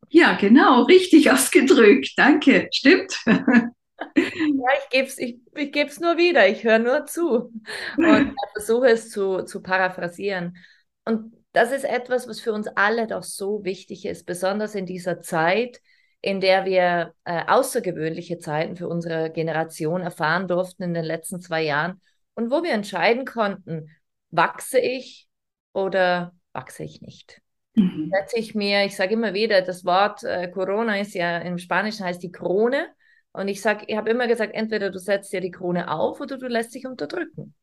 Ja, 0.09 0.35
genau, 0.35 0.83
richtig 0.83 1.31
ausgedrückt. 1.33 2.13
Danke, 2.17 2.69
stimmt. 2.73 3.21
Ja, 4.15 4.69
ich 4.83 4.89
gebe 4.91 5.07
es 5.07 5.19
ich, 5.19 5.41
ich 5.55 5.73
geb's 5.73 6.01
nur 6.01 6.17
wieder, 6.17 6.49
ich 6.49 6.65
höre 6.65 6.79
nur 6.79 7.07
zu 7.07 7.53
und 7.97 8.35
versuche 8.55 8.89
es 8.89 9.11
zu, 9.11 9.43
zu 9.43 9.63
paraphrasieren. 9.63 10.57
Und 11.05 11.33
das 11.53 11.73
ist 11.73 11.85
etwas, 11.85 12.29
was 12.29 12.41
für 12.41 12.53
uns 12.53 12.69
alle 12.69 13.07
doch 13.07 13.23
so 13.23 13.65
wichtig 13.65 14.05
ist, 14.05 14.27
besonders 14.27 14.75
in 14.75 14.87
dieser 14.87 15.21
Zeit, 15.21 15.81
in 16.21 16.41
der 16.41 16.65
wir 16.65 17.15
äh, 17.25 17.45
außergewöhnliche 17.47 18.39
Zeiten 18.39 18.77
für 18.77 18.89
unsere 18.89 19.31
Generation 19.31 20.03
erfahren 20.03 20.49
durften 20.49 20.83
in 20.83 20.95
den 20.95 21.05
letzten 21.05 21.41
zwei 21.41 21.63
Jahren 21.63 22.01
und 22.35 22.51
wo 22.51 22.63
wir 22.63 22.73
entscheiden 22.73 23.25
konnten, 23.25 23.91
wachse 24.31 24.79
ich 24.79 25.29
oder 25.73 26.35
wachse 26.53 26.85
ich 26.85 27.01
nicht. 27.01 27.41
Mhm. 27.75 28.11
Setze 28.13 28.39
ich 28.39 28.55
mir, 28.55 28.85
ich 28.85 28.97
sage 28.97 29.15
immer 29.15 29.35
wieder, 29.35 29.63
das 29.63 29.85
Wort 29.85 30.25
äh, 30.25 30.49
Corona 30.49 30.99
ist 30.99 31.15
ja 31.15 31.39
im 31.39 31.59
Spanischen 31.59 32.05
heißt 32.05 32.23
die 32.23 32.33
Krone. 32.33 32.89
Und 33.37 33.49
ich 33.49 33.61
sage, 33.61 33.85
ich 33.87 33.97
habe 33.97 34.11
immer 34.11 34.27
gesagt, 34.27 34.55
entweder 34.55 34.91
du 34.91 34.99
setzt 34.99 35.33
dir 35.33 35.41
die 35.41 35.51
Krone 35.51 35.91
auf 35.91 36.21
oder 36.21 36.39
du 36.39 36.47
lässt 36.47 36.75
dich 36.75 36.87
unterdrücken. 36.87 37.55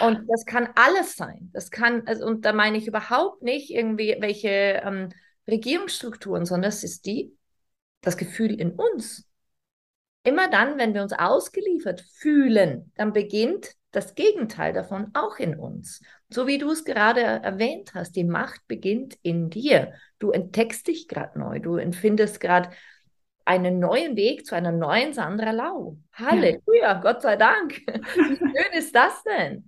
Und 0.00 0.28
das 0.28 0.44
kann 0.44 0.68
alles 0.74 1.16
sein. 1.16 1.50
Das 1.52 1.70
kann, 1.70 2.06
also, 2.06 2.26
und 2.26 2.44
da 2.44 2.52
meine 2.52 2.76
ich 2.76 2.86
überhaupt 2.86 3.42
nicht 3.42 3.70
irgendwie 3.70 4.16
welche 4.20 4.82
ähm, 4.84 5.08
Regierungsstrukturen, 5.48 6.44
sondern 6.44 6.68
es 6.68 6.84
ist 6.84 7.06
die, 7.06 7.34
das 8.02 8.16
Gefühl 8.16 8.60
in 8.60 8.72
uns. 8.72 9.26
Immer 10.24 10.50
dann, 10.50 10.78
wenn 10.78 10.92
wir 10.92 11.02
uns 11.02 11.14
ausgeliefert 11.14 12.02
fühlen, 12.02 12.92
dann 12.96 13.12
beginnt 13.14 13.72
das 13.92 14.14
Gegenteil 14.14 14.74
davon 14.74 15.10
auch 15.14 15.38
in 15.38 15.58
uns. 15.58 16.02
So 16.28 16.46
wie 16.46 16.58
du 16.58 16.70
es 16.70 16.84
gerade 16.84 17.22
erwähnt 17.22 17.94
hast, 17.94 18.12
die 18.12 18.24
Macht 18.24 18.60
beginnt 18.68 19.16
in 19.22 19.48
dir. 19.48 19.94
Du 20.18 20.30
entdeckst 20.30 20.86
dich 20.86 21.08
gerade 21.08 21.38
neu, 21.38 21.60
du 21.60 21.76
empfindest 21.76 22.40
gerade 22.40 22.70
einen 23.48 23.78
neuen 23.78 24.14
Weg 24.14 24.44
zu 24.44 24.54
einer 24.54 24.72
neuen 24.72 25.14
Sandra 25.14 25.52
Lau. 25.52 25.96
Halleluja, 26.12 26.82
ja. 26.82 27.00
Gott 27.00 27.22
sei 27.22 27.36
Dank. 27.36 27.78
Wie 27.86 28.36
schön 28.36 28.72
ist 28.78 28.94
das 28.94 29.22
denn? 29.24 29.64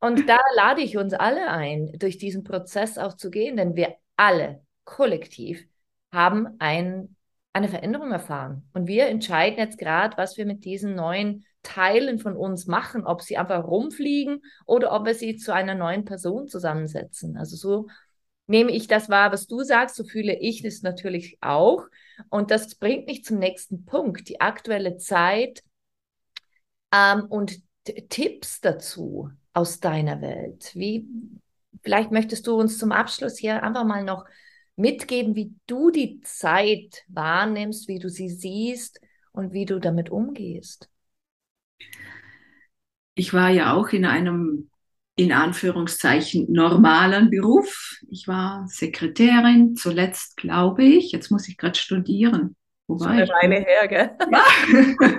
Und 0.00 0.26
da 0.30 0.38
lade 0.56 0.80
ich 0.80 0.96
uns 0.96 1.12
alle 1.12 1.50
ein, 1.50 1.92
durch 1.98 2.16
diesen 2.16 2.42
Prozess 2.42 2.96
auch 2.96 3.14
zu 3.14 3.30
gehen, 3.30 3.58
denn 3.58 3.76
wir 3.76 3.96
alle 4.16 4.62
kollektiv 4.84 5.66
haben 6.10 6.56
ein, 6.58 7.16
eine 7.52 7.68
Veränderung 7.68 8.12
erfahren. 8.12 8.66
Und 8.72 8.86
wir 8.86 9.08
entscheiden 9.08 9.58
jetzt 9.58 9.78
gerade, 9.78 10.16
was 10.16 10.38
wir 10.38 10.46
mit 10.46 10.64
diesen 10.64 10.94
neuen 10.94 11.44
Teilen 11.62 12.18
von 12.18 12.34
uns 12.34 12.66
machen, 12.66 13.04
ob 13.04 13.20
sie 13.20 13.36
einfach 13.36 13.62
rumfliegen 13.62 14.40
oder 14.64 14.92
ob 14.92 15.04
wir 15.04 15.14
sie 15.14 15.36
zu 15.36 15.52
einer 15.52 15.74
neuen 15.74 16.06
Person 16.06 16.48
zusammensetzen. 16.48 17.36
Also 17.36 17.56
so 17.56 17.88
nehme 18.48 18.72
ich 18.72 18.88
das 18.88 19.08
wahr, 19.08 19.30
was 19.30 19.46
du 19.46 19.62
sagst, 19.62 19.96
so 19.96 20.04
fühle 20.04 20.36
ich 20.38 20.64
es 20.64 20.82
natürlich 20.82 21.38
auch. 21.40 21.84
Und 22.30 22.50
das 22.50 22.74
bringt 22.74 23.06
mich 23.06 23.24
zum 23.24 23.38
nächsten 23.38 23.84
Punkt, 23.84 24.28
die 24.28 24.40
aktuelle 24.40 24.96
Zeit 24.96 25.62
ähm, 26.92 27.26
und 27.26 27.60
Tipps 28.08 28.60
dazu 28.60 29.30
aus 29.52 29.80
deiner 29.80 30.20
Welt. 30.20 30.72
Wie, 30.74 31.06
vielleicht 31.82 32.10
möchtest 32.10 32.46
du 32.46 32.56
uns 32.56 32.78
zum 32.78 32.90
Abschluss 32.90 33.38
hier 33.38 33.62
einfach 33.62 33.84
mal 33.84 34.02
noch 34.02 34.24
mitgeben, 34.76 35.34
wie 35.34 35.54
du 35.66 35.90
die 35.90 36.20
Zeit 36.22 37.04
wahrnimmst, 37.08 37.88
wie 37.88 37.98
du 37.98 38.08
sie 38.08 38.30
siehst 38.30 39.00
und 39.32 39.52
wie 39.52 39.66
du 39.66 39.78
damit 39.78 40.10
umgehst. 40.10 40.88
Ich 43.14 43.34
war 43.34 43.50
ja 43.50 43.74
auch 43.74 43.88
in 43.88 44.04
einem 44.04 44.70
in 45.18 45.32
Anführungszeichen 45.32 46.46
normalen 46.48 47.28
Beruf. 47.28 47.96
Ich 48.08 48.28
war 48.28 48.64
Sekretärin, 48.68 49.74
zuletzt 49.74 50.36
glaube 50.36 50.84
ich, 50.84 51.10
jetzt 51.10 51.30
muss 51.30 51.48
ich 51.48 51.56
gerade 51.56 51.76
studieren. 51.76 52.54
Wo 52.86 53.00
war 53.00 53.20
ich? 53.20 53.30
Eine 53.34 53.56
her, 53.56 53.88
gell? 53.88 54.10
Ja. 54.32 54.44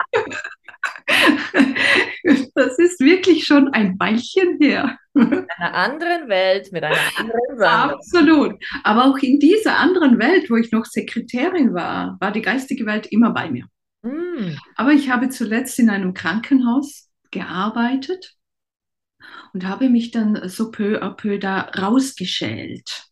Das 2.54 2.78
ist 2.78 3.00
wirklich 3.00 3.46
schon 3.46 3.70
ein 3.74 4.00
Weilchen 4.00 4.58
her. 4.60 4.98
In 5.16 5.46
einer 5.58 5.74
anderen 5.74 6.30
Welt, 6.30 6.72
mit 6.72 6.84
einer 6.84 6.98
anderen 7.18 7.58
Sache. 7.58 7.94
Absolut. 7.94 8.64
Aber 8.84 9.06
auch 9.06 9.18
in 9.18 9.40
dieser 9.40 9.78
anderen 9.78 10.20
Welt, 10.20 10.50
wo 10.50 10.56
ich 10.56 10.72
noch 10.72 10.86
Sekretärin 10.86 11.74
war, 11.74 12.18
war 12.20 12.32
die 12.32 12.42
geistige 12.42 12.86
Welt 12.86 13.08
immer 13.08 13.32
bei 13.32 13.50
mir. 13.50 13.66
Mm. 14.04 14.56
Aber 14.76 14.92
ich 14.92 15.10
habe 15.10 15.30
zuletzt 15.30 15.80
in 15.80 15.90
einem 15.90 16.14
Krankenhaus 16.14 17.10
gearbeitet 17.32 18.38
und 19.54 19.68
habe 19.68 19.90
mich 19.90 20.12
dann 20.12 20.48
so 20.50 20.72
peu 20.72 21.02
à 21.02 21.12
peu 21.12 21.40
da 21.40 21.62
rausgeschält. 21.78 23.10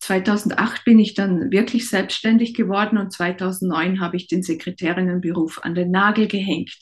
2008 0.00 0.84
bin 0.84 0.98
ich 0.98 1.14
dann 1.14 1.50
wirklich 1.50 1.88
selbstständig 1.88 2.54
geworden 2.54 2.98
und 2.98 3.12
2009 3.12 4.00
habe 4.00 4.16
ich 4.16 4.28
den 4.28 4.42
Sekretärinnenberuf 4.42 5.60
an 5.62 5.74
den 5.74 5.90
Nagel 5.90 6.26
gehängt. 6.26 6.74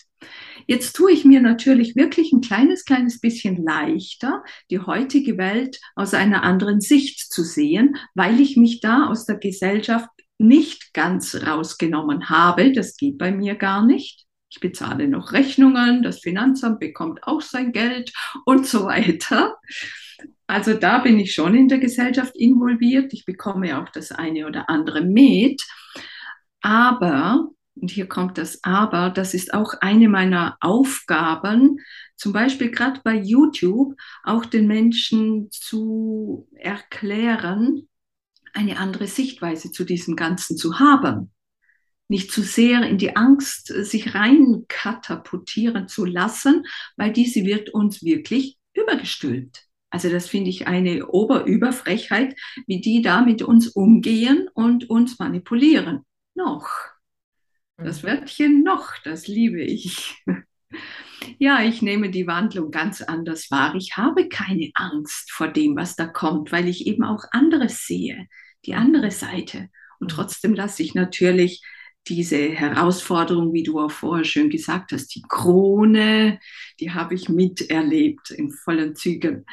Jetzt 0.67 0.95
tue 0.95 1.13
ich 1.13 1.25
mir 1.25 1.41
natürlich 1.41 1.97
wirklich 1.97 2.33
ein 2.33 2.41
kleines, 2.41 2.85
kleines 2.85 3.21
bisschen 3.21 3.63
leichter, 3.63 4.43
die 4.71 4.81
heutige 4.81 5.39
Welt 5.39 5.81
aus 5.95 6.15
einer 6.15 6.43
anderen 6.43 6.81
Sicht 6.81 7.33
zu 7.33 7.43
sehen, 7.43 7.97
weil 8.15 8.41
ich 8.41 8.57
mich 8.57 8.81
da 8.81 9.07
aus 9.07 9.25
der 9.25 9.37
Gesellschaft 9.37 10.09
nicht 10.39 10.95
ganz 10.95 11.35
rausgenommen 11.35 12.29
habe. 12.29 12.73
Das 12.73 12.97
geht 12.97 13.19
bei 13.19 13.33
mir 13.33 13.57
gar 13.57 13.85
nicht. 13.85 14.28
Ich 14.59 14.61
bezahle 14.61 15.07
noch 15.07 15.31
Rechnungen, 15.31 16.03
das 16.03 16.19
Finanzamt 16.19 16.81
bekommt 16.81 17.23
auch 17.23 17.43
sein 17.43 17.71
Geld 17.71 18.13
und 18.45 18.67
so 18.67 18.87
weiter. 18.87 19.55
Also 20.49 20.75
da 20.75 20.99
bin 20.99 21.21
ich 21.21 21.33
schon 21.33 21.55
in 21.55 21.69
der 21.69 21.79
Gesellschaft 21.79 22.35
involviert. 22.35 23.13
Ich 23.13 23.25
bekomme 23.25 23.81
auch 23.81 23.89
das 23.89 24.11
eine 24.11 24.49
oder 24.49 24.69
andere 24.69 25.03
mit. 25.03 25.63
Aber, 26.61 27.51
und 27.77 27.93
hier 27.93 28.09
kommt 28.09 28.37
das 28.37 28.65
Aber, 28.65 29.11
das 29.11 29.33
ist 29.33 29.55
auch 29.55 29.75
eine 29.81 30.09
meiner 30.09 30.57
Aufgaben, 30.61 31.79
zum 32.17 32.33
Beispiel 32.33 32.73
gerade 32.73 33.01
bei 33.05 33.15
YouTube 33.15 33.95
auch 34.25 34.45
den 34.45 34.67
Menschen 34.67 35.53
zu 35.53 36.49
erklären, 36.57 37.87
eine 38.55 38.79
andere 38.79 39.07
Sichtweise 39.07 39.71
zu 39.71 39.85
diesem 39.85 40.17
Ganzen 40.17 40.57
zu 40.57 40.81
haben. 40.81 41.31
Nicht 42.09 42.33
zu 42.33 42.43
sehr 42.43 42.83
in 42.83 42.99
die 42.99 43.17
Angst 43.17 43.67
sich 43.67 44.15
rein 44.15 44.65
katapultieren 44.69 45.89
zu 45.89 46.05
lassen, 46.05 46.65
weil 46.97 47.13
diese 47.13 47.45
wird 47.45 47.71
uns 47.71 48.03
wirklich 48.03 48.59
übergestülpt. 48.75 49.69
Also 49.91 50.11
das 50.11 50.29
finde 50.29 50.51
ich 50.51 50.67
eine 50.67 51.07
Oberüberfrechheit, 51.07 52.37
wie 52.67 52.81
die 52.81 53.03
da 53.03 53.23
mit 53.23 53.43
uns 53.43 53.69
umgehen 53.69 54.49
und 54.53 54.91
uns 54.91 55.19
manipulieren. 55.19 56.05
Noch. 56.35 56.69
Das 57.77 58.03
mhm. 58.03 58.09
Wörtchen 58.09 58.63
noch, 58.63 58.97
das 59.05 59.27
liebe 59.27 59.63
ich. 59.63 60.17
Ja, 61.39 61.63
ich 61.63 61.83
nehme 61.83 62.11
die 62.11 62.27
Wandlung 62.27 62.71
ganz 62.71 63.03
anders 63.03 63.51
wahr. 63.51 63.75
Ich 63.75 63.97
habe 63.97 64.29
keine 64.29 64.71
Angst 64.75 65.33
vor 65.33 65.49
dem, 65.49 65.77
was 65.77 65.97
da 65.97 66.07
kommt, 66.07 66.53
weil 66.53 66.69
ich 66.69 66.87
eben 66.87 67.05
auch 67.05 67.25
anderes 67.33 67.87
sehe, 67.87 68.29
die 68.65 68.75
andere 68.75 69.11
Seite. 69.11 69.69
Und 69.99 70.13
mhm. 70.13 70.17
trotzdem 70.17 70.55
lasse 70.55 70.83
ich 70.83 70.95
natürlich 70.95 71.63
diese 72.09 72.49
Herausforderung, 72.51 73.53
wie 73.53 73.63
du 73.63 73.79
auch 73.81 73.91
vorher 73.91 74.25
schön 74.25 74.51
gesagt 74.51 74.93
hast, 74.93 75.15
die 75.15 75.23
Krone, 75.29 76.41
die 76.81 76.93
habe 76.93 77.15
ich 77.15 77.29
miterlebt 77.29 78.31
in 78.31 78.51
vollen 78.51 78.95
Zügen. 78.95 79.45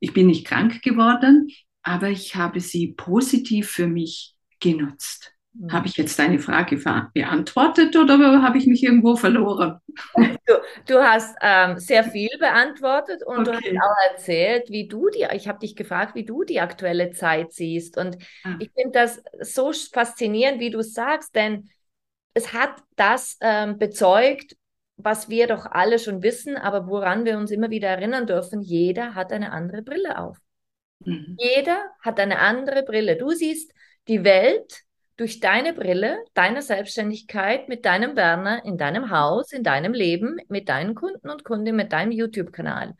Ich 0.00 0.12
bin 0.12 0.26
nicht 0.26 0.46
krank 0.46 0.82
geworden, 0.82 1.48
aber 1.82 2.08
ich 2.08 2.36
habe 2.36 2.60
sie 2.60 2.94
positiv 2.96 3.70
für 3.70 3.86
mich 3.86 4.34
genutzt. 4.60 5.34
Mhm. 5.54 5.72
Habe 5.72 5.86
ich 5.86 5.96
jetzt 5.96 6.18
deine 6.18 6.38
Frage 6.38 6.76
beantwortet 7.12 7.96
oder 7.96 8.42
habe 8.42 8.58
ich 8.58 8.66
mich 8.66 8.82
irgendwo 8.82 9.16
verloren? 9.16 9.80
Du, 10.46 10.54
du 10.86 10.98
hast 11.02 11.36
ähm, 11.40 11.78
sehr 11.78 12.04
viel 12.04 12.30
beantwortet 12.38 13.22
und 13.24 13.48
okay. 13.48 13.70
du 13.70 13.78
hast 13.78 13.82
auch 13.82 14.12
erzählt, 14.12 14.68
wie 14.68 14.88
du 14.88 15.08
die, 15.08 15.26
ich 15.32 15.48
habe 15.48 15.60
dich 15.60 15.76
gefragt, 15.76 16.14
wie 16.14 16.24
du 16.24 16.44
die 16.44 16.60
aktuelle 16.60 17.12
Zeit 17.12 17.52
siehst. 17.52 17.96
Und 17.96 18.18
ah. 18.42 18.56
ich 18.58 18.70
finde 18.74 18.90
das 18.92 19.22
so 19.40 19.72
faszinierend, 19.72 20.60
wie 20.60 20.70
du 20.70 20.82
sagst, 20.82 21.34
denn 21.34 21.70
es 22.34 22.52
hat 22.52 22.74
das 22.96 23.38
ähm, 23.40 23.78
bezeugt, 23.78 24.56
was 24.96 25.28
wir 25.28 25.46
doch 25.46 25.66
alle 25.66 25.98
schon 25.98 26.22
wissen, 26.22 26.56
aber 26.56 26.86
woran 26.86 27.24
wir 27.24 27.38
uns 27.38 27.50
immer 27.50 27.70
wieder 27.70 27.88
erinnern 27.88 28.26
dürfen, 28.26 28.60
jeder 28.60 29.14
hat 29.14 29.32
eine 29.32 29.52
andere 29.52 29.82
Brille 29.82 30.18
auf. 30.18 30.38
Mhm. 31.00 31.36
Jeder 31.38 31.84
hat 32.00 32.20
eine 32.20 32.38
andere 32.38 32.82
Brille. 32.82 33.16
Du 33.16 33.30
siehst 33.30 33.72
die 34.08 34.24
Welt 34.24 34.82
durch 35.16 35.40
deine 35.40 35.72
Brille, 35.72 36.18
deiner 36.34 36.62
Selbstständigkeit, 36.62 37.68
mit 37.68 37.84
deinem 37.84 38.16
Werner, 38.16 38.64
in 38.64 38.76
deinem 38.76 39.10
Haus, 39.10 39.52
in 39.52 39.62
deinem 39.62 39.92
Leben, 39.92 40.38
mit 40.48 40.68
deinen 40.68 40.94
Kunden 40.94 41.30
und 41.30 41.44
Kundinnen, 41.44 41.76
mit 41.76 41.92
deinem 41.92 42.10
YouTube-Kanal. 42.10 42.94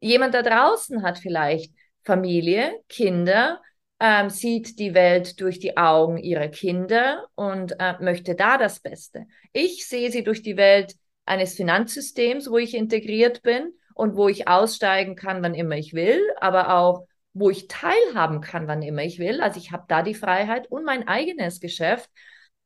Jemand 0.00 0.34
da 0.34 0.42
draußen 0.42 1.02
hat 1.02 1.18
vielleicht 1.18 1.74
Familie, 2.02 2.72
Kinder, 2.88 3.60
ähm, 4.04 4.28
sieht 4.28 4.78
die 4.78 4.92
Welt 4.92 5.40
durch 5.40 5.58
die 5.58 5.78
Augen 5.78 6.18
ihrer 6.18 6.48
Kinder 6.48 7.26
und 7.36 7.80
äh, 7.80 7.94
möchte 8.00 8.34
da 8.34 8.58
das 8.58 8.80
Beste. 8.80 9.26
Ich 9.54 9.88
sehe 9.88 10.10
sie 10.10 10.22
durch 10.22 10.42
die 10.42 10.58
Welt 10.58 10.94
eines 11.24 11.54
Finanzsystems, 11.54 12.50
wo 12.50 12.58
ich 12.58 12.74
integriert 12.74 13.40
bin 13.40 13.72
und 13.94 14.14
wo 14.14 14.28
ich 14.28 14.46
aussteigen 14.46 15.16
kann, 15.16 15.42
wann 15.42 15.54
immer 15.54 15.76
ich 15.78 15.94
will, 15.94 16.20
aber 16.38 16.76
auch 16.76 17.06
wo 17.32 17.48
ich 17.48 17.66
teilhaben 17.66 18.42
kann, 18.42 18.68
wann 18.68 18.82
immer 18.82 19.02
ich 19.02 19.18
will. 19.18 19.40
Also 19.40 19.58
ich 19.58 19.72
habe 19.72 19.86
da 19.88 20.02
die 20.02 20.14
Freiheit 20.14 20.70
und 20.70 20.84
mein 20.84 21.08
eigenes 21.08 21.58
Geschäft. 21.58 22.10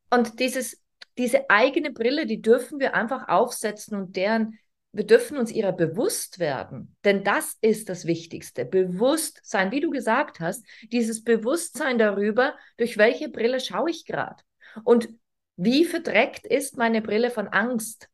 Und 0.09 0.41
dieses, 0.41 0.83
diese 1.17 1.49
eigene 1.49 1.91
Brille, 1.91 2.25
die 2.25 2.41
dürfen 2.41 2.81
wir 2.81 2.95
einfach 2.95 3.29
aufsetzen 3.29 3.97
und 3.97 4.17
deren, 4.17 4.59
wir 4.91 5.05
dürfen 5.05 5.37
uns 5.37 5.51
ihrer 5.51 5.71
bewusst 5.71 6.39
werden. 6.39 6.95
Denn 7.03 7.23
das 7.23 7.57
ist 7.61 7.89
das 7.89 8.05
Wichtigste. 8.05 8.65
Bewusstsein, 8.65 9.71
wie 9.71 9.81
du 9.81 9.91
gesagt 9.91 10.39
hast, 10.39 10.65
dieses 10.91 11.23
Bewusstsein 11.23 11.97
darüber, 11.99 12.55
durch 12.77 12.97
welche 12.97 13.29
Brille 13.29 13.59
schaue 13.59 13.91
ich 13.91 14.05
gerade. 14.05 14.43
Und 14.83 15.09
wie 15.57 15.85
verdreckt 15.85 16.45
ist 16.45 16.77
meine 16.77 17.01
Brille 17.01 17.29
von 17.29 17.47
Angst? 17.47 18.09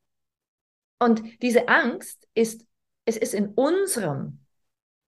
Und 1.00 1.22
diese 1.42 1.68
Angst 1.68 2.28
ist, 2.34 2.66
es 3.06 3.18
ist 3.18 3.34
in 3.34 3.50
unserem, 3.50 4.40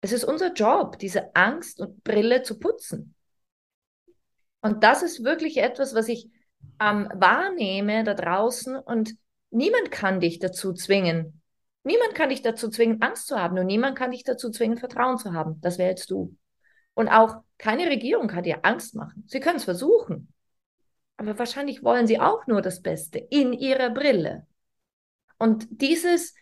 es 0.03 0.13
ist 0.13 0.25
unser 0.25 0.53
Job, 0.53 0.99
diese 0.99 1.35
Angst 1.35 1.81
und 1.81 2.05
Brille 2.05 2.43
zu 2.43 2.59
putzen. 2.59 3.15
Und 4.61 4.85
das 4.85 5.03
ist 5.03 5.25
wirklich 5.25 5.59
etwas, 5.59 5.95
was 5.95 6.09
ich 6.09 6.29
ähm, 6.81 7.09
wahrnehme 7.15 8.05
da 8.05 8.15
draußen 8.15 8.77
und 8.77 9.17
niemand 9.51 9.91
kann 9.91 10.21
dich 10.21 10.39
dazu 10.39 10.73
zwingen. 10.73 11.41
Niemand 11.87 12.17
kann 12.17 12.31
dich 12.31 12.43
dazu 12.43 12.69
zwingen, 12.69 13.01
Angst 13.01 13.29
zu 13.29 13.41
haben 13.41 13.57
und 13.61 13.67
niemand 13.67 13.97
kann 13.97 14.11
dich 14.11 14.25
dazu 14.25 14.51
zwingen, 14.51 14.77
Vertrauen 14.77 15.19
zu 15.19 15.33
haben. 15.33 15.61
Das 15.61 15.79
wählst 15.79 16.11
du. 16.11 16.37
Und 16.95 17.09
auch 17.09 17.37
keine 17.59 17.87
Regierung 17.87 18.27
kann 18.27 18.43
dir 18.43 18.65
Angst 18.65 18.97
machen. 18.97 19.23
Sie 19.29 19.39
können 19.39 19.59
es 19.59 19.65
versuchen. 19.65 20.33
Aber 21.17 21.39
wahrscheinlich 21.39 21.85
wollen 21.85 22.09
sie 22.09 22.19
auch 22.19 22.45
nur 22.49 22.61
das 22.61 22.83
Beste 22.83 23.21
in 23.21 23.53
ihrer 23.53 23.91
Brille. 23.91 24.49
Und 25.39 25.69
dieses, 25.71 26.35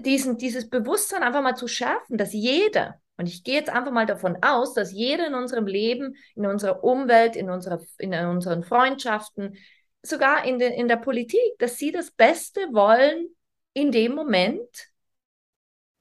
diesen, 0.00 0.36
dieses 0.36 0.68
Bewusstsein 0.68 1.22
einfach 1.22 1.42
mal 1.42 1.54
zu 1.54 1.68
schärfen, 1.68 2.18
dass 2.18 2.32
jeder, 2.32 3.00
und 3.18 3.28
ich 3.28 3.44
gehe 3.44 3.54
jetzt 3.54 3.70
einfach 3.70 3.92
mal 3.92 4.06
davon 4.06 4.38
aus, 4.42 4.74
dass 4.74 4.90
jeder 4.90 5.28
in 5.28 5.34
unserem 5.34 5.68
Leben, 5.68 6.16
in 6.34 6.44
unserer 6.44 6.82
Umwelt, 6.82 7.36
in, 7.36 7.50
unserer, 7.50 7.80
in 7.98 8.14
unseren 8.14 8.64
Freundschaften, 8.64 9.56
sogar 10.02 10.44
in, 10.44 10.58
de, 10.58 10.76
in 10.76 10.88
der 10.88 10.96
Politik, 10.96 11.56
dass 11.60 11.76
sie 11.76 11.92
das 11.92 12.10
Beste 12.10 12.62
wollen 12.72 13.28
in 13.72 13.92
dem 13.92 14.14
Moment, 14.14 14.88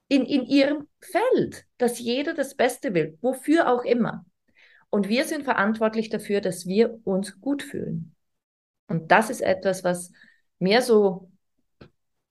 in, 0.07 0.25
in 0.25 0.45
ihrem 0.45 0.87
Feld, 1.01 1.65
dass 1.77 1.99
jeder 1.99 2.33
das 2.33 2.55
Beste 2.55 2.93
will, 2.93 3.17
wofür 3.21 3.71
auch 3.71 3.83
immer. 3.83 4.25
Und 4.89 5.09
wir 5.09 5.25
sind 5.25 5.43
verantwortlich 5.43 6.09
dafür, 6.09 6.41
dass 6.41 6.65
wir 6.65 6.99
uns 7.03 7.39
gut 7.41 7.61
fühlen. 7.61 8.15
Und 8.87 9.11
das 9.11 9.29
ist 9.29 9.41
etwas, 9.41 9.83
was 9.83 10.11
mir 10.59 10.81
so 10.81 11.29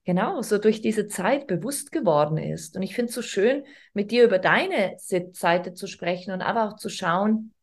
genau, 0.07 0.41
so 0.41 0.57
durch 0.57 0.81
diese 0.81 1.07
Zeit 1.07 1.47
bewusst 1.47 1.91
geworden 1.91 2.37
ist. 2.37 2.75
Und 2.75 2.81
ich 2.81 2.95
finde 2.95 3.09
es 3.09 3.15
so 3.15 3.21
schön, 3.21 3.65
mit 3.93 4.09
dir 4.09 4.23
über 4.23 4.39
deine 4.39 4.95
Seite 4.97 5.73
zu 5.73 5.85
sprechen 5.85 6.31
und 6.31 6.41
aber 6.41 6.67
auch 6.67 6.77
zu 6.77 6.89
schauen, 6.89 7.53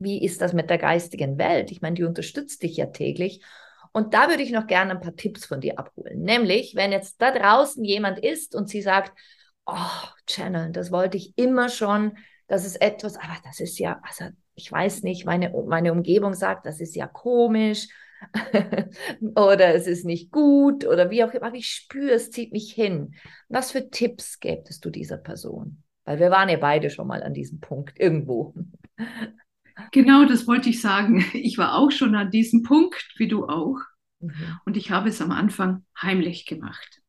wie 0.00 0.22
ist 0.22 0.40
das 0.42 0.52
mit 0.52 0.68
der 0.68 0.78
geistigen 0.78 1.38
Welt? 1.38 1.70
Ich 1.70 1.80
meine, 1.80 1.94
die 1.94 2.02
unterstützt 2.02 2.62
dich 2.64 2.76
ja 2.76 2.86
täglich. 2.86 3.40
Und 3.92 4.14
da 4.14 4.28
würde 4.28 4.42
ich 4.42 4.52
noch 4.52 4.66
gerne 4.66 4.92
ein 4.92 5.00
paar 5.00 5.16
Tipps 5.16 5.44
von 5.44 5.60
dir 5.60 5.78
abholen. 5.78 6.22
Nämlich, 6.22 6.74
wenn 6.74 6.92
jetzt 6.92 7.20
da 7.20 7.30
draußen 7.30 7.84
jemand 7.84 8.18
ist 8.18 8.54
und 8.54 8.68
sie 8.68 8.80
sagt, 8.80 9.12
oh, 9.66 9.74
Channel, 10.26 10.72
das 10.72 10.90
wollte 10.90 11.18
ich 11.18 11.36
immer 11.36 11.68
schon, 11.68 12.16
das 12.48 12.64
ist 12.64 12.80
etwas, 12.80 13.16
aber 13.16 13.36
das 13.44 13.60
ist 13.60 13.78
ja, 13.78 14.00
also 14.02 14.26
ich 14.54 14.70
weiß 14.70 15.02
nicht, 15.02 15.24
meine, 15.24 15.52
meine 15.66 15.92
Umgebung 15.92 16.34
sagt, 16.34 16.66
das 16.66 16.80
ist 16.80 16.96
ja 16.96 17.06
komisch 17.06 17.88
oder 19.36 19.74
es 19.74 19.86
ist 19.86 20.04
nicht 20.04 20.30
gut 20.30 20.86
oder 20.86 21.10
wie 21.10 21.24
auch 21.24 21.32
immer, 21.32 21.46
aber 21.46 21.56
ich 21.56 21.68
spüre, 21.68 22.12
es 22.12 22.30
zieht 22.30 22.52
mich 22.52 22.72
hin. 22.72 23.14
Was 23.48 23.72
für 23.72 23.90
Tipps 23.90 24.40
gäbest 24.40 24.84
du 24.84 24.90
dieser 24.90 25.18
Person? 25.18 25.82
Weil 26.04 26.18
wir 26.18 26.30
waren 26.30 26.48
ja 26.48 26.56
beide 26.56 26.90
schon 26.90 27.06
mal 27.06 27.22
an 27.22 27.34
diesem 27.34 27.60
Punkt 27.60 27.98
irgendwo. 27.98 28.54
Genau, 29.92 30.24
das 30.24 30.46
wollte 30.46 30.70
ich 30.70 30.80
sagen. 30.80 31.24
Ich 31.34 31.58
war 31.58 31.74
auch 31.74 31.90
schon 31.90 32.14
an 32.14 32.30
diesem 32.30 32.62
Punkt, 32.62 33.14
wie 33.16 33.28
du 33.28 33.46
auch. 33.46 33.78
Mhm. 34.20 34.58
Und 34.64 34.76
ich 34.76 34.90
habe 34.90 35.08
es 35.08 35.20
am 35.20 35.30
Anfang 35.30 35.84
heimlich 36.00 36.46
gemacht. 36.46 37.00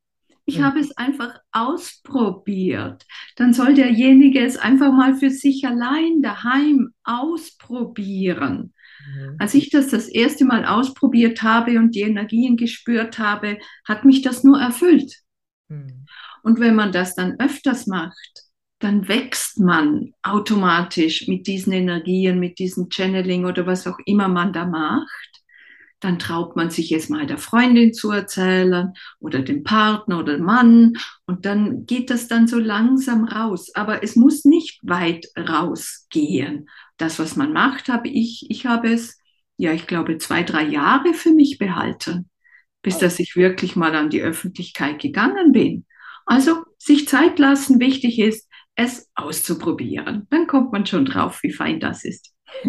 Ich 0.45 0.59
mhm. 0.59 0.63
habe 0.63 0.79
es 0.79 0.95
einfach 0.97 1.33
ausprobiert. 1.51 3.05
Dann 3.35 3.53
soll 3.53 3.73
derjenige 3.75 4.39
es 4.41 4.57
einfach 4.57 4.91
mal 4.91 5.15
für 5.15 5.29
sich 5.29 5.65
allein 5.65 6.21
daheim 6.21 6.93
ausprobieren. 7.03 8.73
Mhm. 9.05 9.35
Als 9.39 9.53
ich 9.53 9.69
das 9.69 9.87
das 9.87 10.07
erste 10.07 10.45
Mal 10.45 10.65
ausprobiert 10.65 11.43
habe 11.43 11.77
und 11.79 11.95
die 11.95 12.01
Energien 12.01 12.57
gespürt 12.57 13.19
habe, 13.19 13.57
hat 13.87 14.05
mich 14.05 14.21
das 14.21 14.43
nur 14.43 14.59
erfüllt. 14.59 15.13
Mhm. 15.69 16.05
Und 16.43 16.59
wenn 16.59 16.75
man 16.75 16.91
das 16.91 17.15
dann 17.15 17.39
öfters 17.39 17.87
macht, 17.87 18.43
dann 18.83 19.07
wächst 19.07 19.59
man 19.59 20.13
automatisch 20.23 21.27
mit 21.27 21.47
diesen 21.47 21.71
Energien, 21.71 22.39
mit 22.39 22.59
diesem 22.59 22.89
Channeling 22.89 23.45
oder 23.45 23.65
was 23.65 23.87
auch 23.87 23.97
immer 24.05 24.27
man 24.27 24.51
da 24.51 24.65
macht. 24.65 25.41
Dann 26.01 26.19
traut 26.19 26.57
man 26.57 26.69
sich 26.69 26.91
es 26.91 27.07
mal 27.07 27.25
der 27.25 27.37
Freundin 27.37 27.93
zu 27.93 28.11
erzählen 28.11 28.91
oder 29.19 29.39
dem 29.39 29.63
Partner 29.63 30.19
oder 30.19 30.35
dem 30.35 30.45
Mann 30.45 30.93
und 31.25 31.45
dann 31.45 31.85
geht 31.85 32.09
das 32.09 32.27
dann 32.27 32.45
so 32.45 32.59
langsam 32.59 33.23
raus. 33.23 33.73
Aber 33.73 34.03
es 34.03 34.17
muss 34.17 34.43
nicht 34.43 34.79
weit 34.83 35.27
rausgehen. 35.37 36.67
Das, 36.97 37.19
was 37.19 37.37
man 37.37 37.53
macht, 37.53 37.87
habe 37.87 38.09
ich, 38.09 38.47
ich 38.49 38.65
habe 38.65 38.91
es, 38.91 39.17
ja, 39.55 39.71
ich 39.71 39.87
glaube, 39.87 40.17
zwei, 40.17 40.43
drei 40.43 40.63
Jahre 40.63 41.13
für 41.13 41.33
mich 41.33 41.57
behalten, 41.57 42.29
bis 42.81 42.97
dass 42.97 43.17
ich 43.19 43.37
wirklich 43.37 43.77
mal 43.77 43.95
an 43.95 44.09
die 44.09 44.21
Öffentlichkeit 44.21 44.99
gegangen 45.01 45.53
bin. 45.53 45.85
Also 46.25 46.63
sich 46.77 47.07
Zeit 47.07 47.39
lassen, 47.39 47.79
wichtig 47.79 48.19
ist, 48.19 48.49
es 48.75 49.09
auszuprobieren. 49.15 50.27
Dann 50.29 50.47
kommt 50.47 50.71
man 50.71 50.85
schon 50.85 51.05
drauf, 51.05 51.41
wie 51.43 51.51
fein 51.51 51.79
das 51.79 52.03
ist. 52.03 52.33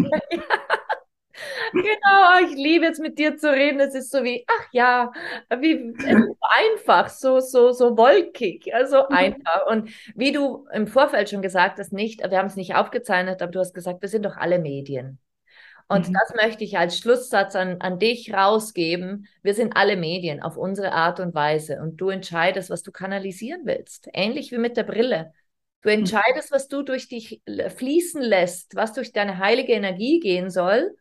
genau, 1.73 2.39
ich 2.47 2.55
liebe 2.55 2.85
jetzt 2.85 3.01
mit 3.01 3.19
dir 3.19 3.37
zu 3.37 3.51
reden. 3.51 3.81
Es 3.81 3.95
ist 3.95 4.11
so 4.11 4.23
wie, 4.23 4.45
ach 4.47 4.69
ja, 4.73 5.13
wie 5.59 5.95
einfach, 6.73 7.09
so, 7.09 7.41
so, 7.41 7.73
so 7.73 7.97
wolkig, 7.97 8.73
also 8.75 9.09
einfach. 9.09 9.67
Und 9.69 9.91
wie 10.15 10.33
du 10.33 10.67
im 10.73 10.87
Vorfeld 10.87 11.31
schon 11.31 11.43
gesagt 11.43 11.79
hast, 11.79 11.93
nicht, 11.93 12.21
wir 12.21 12.39
haben 12.39 12.47
es 12.47 12.57
nicht 12.57 12.75
aufgezeichnet, 12.75 13.43
aber 13.43 13.53
du 13.53 13.61
hast 13.61 13.75
gesagt, 13.75 14.03
wir 14.03 14.09
sind 14.09 14.25
doch 14.25 14.37
alle 14.37 14.59
Medien. 14.59 15.19
Und 15.87 16.09
mhm. 16.09 16.15
das 16.15 16.35
möchte 16.35 16.65
ich 16.65 16.79
als 16.79 16.99
Schlusssatz 16.99 17.55
an, 17.57 17.81
an 17.81 17.99
dich 17.99 18.33
rausgeben. 18.33 19.27
Wir 19.43 19.55
sind 19.55 19.77
alle 19.77 19.97
Medien 19.97 20.43
auf 20.43 20.57
unsere 20.57 20.93
Art 20.93 21.21
und 21.21 21.35
Weise 21.35 21.81
und 21.81 21.97
du 21.99 22.09
entscheidest, 22.09 22.71
was 22.71 22.83
du 22.83 22.91
kanalisieren 22.91 23.63
willst. 23.65 24.09
Ähnlich 24.15 24.51
wie 24.51 24.59
mit 24.59 24.77
der 24.77 24.85
Brille. 24.85 25.33
Du 25.85 25.91
mhm. 25.91 26.01
entscheidest, 26.01 26.51
was 26.51 26.67
du 26.67 26.83
durch 26.83 27.09
dich 27.09 27.43
fließen 27.47 28.23
lässt, 28.23 28.75
was 28.75 28.95
durch 28.95 29.13
deine 29.13 29.39
heilige 29.39 29.75
Energie 29.75 30.19
gehen 30.19 30.51
soll 30.51 30.97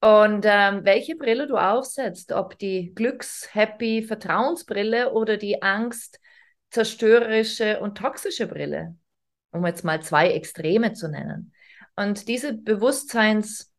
und 0.00 0.44
ähm, 0.48 0.84
welche 0.84 1.14
Brille 1.14 1.46
du 1.46 1.56
aufsetzt, 1.56 2.32
ob 2.32 2.58
die 2.58 2.94
Glücks-, 2.94 3.48
Happy-, 3.52 4.02
Vertrauensbrille 4.02 5.12
oder 5.12 5.36
die 5.36 5.62
Angst-, 5.62 6.20
zerstörerische 6.70 7.80
und 7.80 7.98
toxische 7.98 8.46
Brille, 8.46 8.96
um 9.50 9.66
jetzt 9.66 9.84
mal 9.84 10.02
zwei 10.02 10.30
Extreme 10.30 10.94
zu 10.94 11.08
nennen. 11.08 11.52
Und 11.94 12.28
diese 12.28 12.54
Bewusstseins, 12.54 13.72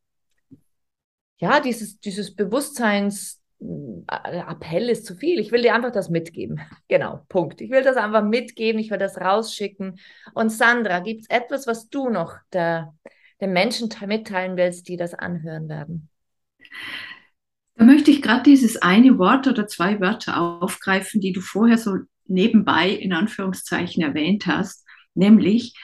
ja, 1.37 1.59
dieses, 1.59 1.99
dieses 1.99 2.35
Bewusstseins, 2.35 3.38
Appell 3.61 4.89
ist 4.89 5.05
zu 5.05 5.15
viel. 5.15 5.39
Ich 5.39 5.51
will 5.51 5.61
dir 5.61 5.75
einfach 5.75 5.91
das 5.91 6.09
mitgeben. 6.09 6.61
Genau, 6.87 7.23
Punkt. 7.29 7.61
Ich 7.61 7.69
will 7.69 7.83
das 7.83 7.97
einfach 7.97 8.23
mitgeben, 8.23 8.79
ich 8.79 8.89
will 8.89 8.97
das 8.97 9.19
rausschicken. 9.19 9.99
Und 10.33 10.49
Sandra, 10.49 10.99
gibt 10.99 11.21
es 11.21 11.29
etwas, 11.29 11.67
was 11.67 11.89
du 11.89 12.09
noch 12.09 12.35
der, 12.53 12.95
den 13.41 13.53
Menschen 13.53 13.89
mitteilen 14.07 14.57
willst, 14.57 14.87
die 14.87 14.97
das 14.97 15.13
anhören 15.13 15.69
werden? 15.69 16.09
Da 17.75 17.85
möchte 17.85 18.11
ich 18.11 18.21
gerade 18.21 18.43
dieses 18.43 18.81
eine 18.81 19.17
Wort 19.19 19.47
oder 19.47 19.67
zwei 19.67 19.99
Wörter 19.99 20.39
aufgreifen, 20.61 21.21
die 21.21 21.31
du 21.31 21.41
vorher 21.41 21.77
so 21.77 21.97
nebenbei 22.25 22.89
in 22.89 23.13
Anführungszeichen 23.13 24.01
erwähnt 24.03 24.47
hast, 24.47 24.85
nämlich 25.13 25.75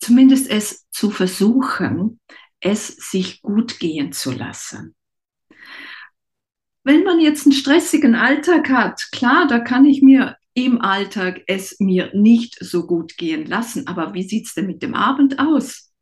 zumindest 0.00 0.50
es 0.50 0.88
zu 0.90 1.10
versuchen, 1.10 2.20
es 2.60 2.88
sich 2.88 3.40
gut 3.40 3.78
gehen 3.78 4.12
zu 4.12 4.32
lassen 4.32 4.94
wenn 6.84 7.04
man 7.04 7.20
jetzt 7.20 7.46
einen 7.46 7.54
stressigen 7.54 8.14
Alltag 8.14 8.70
hat, 8.70 9.08
klar, 9.12 9.46
da 9.46 9.58
kann 9.60 9.84
ich 9.84 10.02
mir 10.02 10.36
im 10.54 10.80
Alltag 10.80 11.42
es 11.46 11.80
mir 11.80 12.10
nicht 12.14 12.56
so 12.60 12.86
gut 12.86 13.16
gehen 13.16 13.46
lassen. 13.46 13.86
Aber 13.86 14.14
wie 14.14 14.22
sieht 14.22 14.46
es 14.46 14.54
denn 14.54 14.66
mit 14.66 14.82
dem 14.82 14.94
Abend 14.94 15.38
aus? 15.38 15.92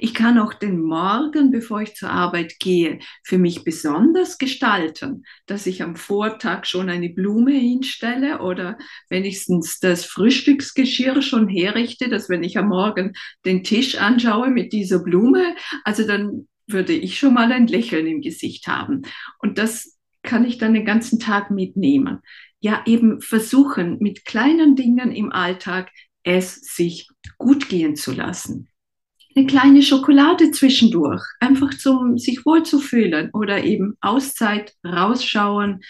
Ich 0.00 0.14
kann 0.14 0.38
auch 0.38 0.52
den 0.52 0.80
Morgen, 0.80 1.52
bevor 1.52 1.82
ich 1.82 1.94
zur 1.94 2.10
Arbeit 2.10 2.58
gehe, 2.58 2.98
für 3.22 3.38
mich 3.38 3.62
besonders 3.62 4.36
gestalten, 4.36 5.24
dass 5.46 5.66
ich 5.66 5.82
am 5.82 5.94
Vortag 5.94 6.64
schon 6.66 6.90
eine 6.90 7.08
Blume 7.10 7.52
hinstelle 7.52 8.40
oder 8.40 8.78
wenigstens 9.08 9.78
das 9.78 10.04
Frühstücksgeschirr 10.04 11.22
schon 11.22 11.48
herrichte, 11.48 12.08
dass 12.08 12.28
wenn 12.28 12.42
ich 12.42 12.58
am 12.58 12.68
Morgen 12.68 13.12
den 13.44 13.62
Tisch 13.62 13.96
anschaue 13.96 14.50
mit 14.50 14.72
dieser 14.72 14.98
Blume, 14.98 15.54
also 15.84 16.04
dann 16.04 16.48
würde 16.66 16.92
ich 16.92 17.18
schon 17.18 17.34
mal 17.34 17.52
ein 17.52 17.68
Lächeln 17.68 18.06
im 18.06 18.20
Gesicht 18.20 18.66
haben. 18.66 19.02
Und 19.38 19.58
das 19.58 19.99
kann 20.30 20.44
ich 20.44 20.58
dann 20.58 20.74
den 20.74 20.84
ganzen 20.84 21.18
Tag 21.18 21.50
mitnehmen? 21.50 22.20
Ja, 22.60 22.84
eben 22.86 23.20
versuchen, 23.20 23.98
mit 23.98 24.24
kleinen 24.24 24.76
Dingen 24.76 25.10
im 25.10 25.32
Alltag 25.32 25.90
es 26.22 26.54
sich 26.54 27.08
gut 27.36 27.68
gehen 27.68 27.96
zu 27.96 28.12
lassen. 28.12 28.68
Eine 29.34 29.46
kleine 29.46 29.82
Schokolade 29.82 30.52
zwischendurch, 30.52 31.24
einfach 31.40 31.74
zum 31.74 32.16
sich 32.16 32.46
wohlzufühlen 32.46 33.30
oder 33.32 33.64
eben 33.64 33.96
Auszeit 34.00 34.72
rausschauen, 34.86 35.80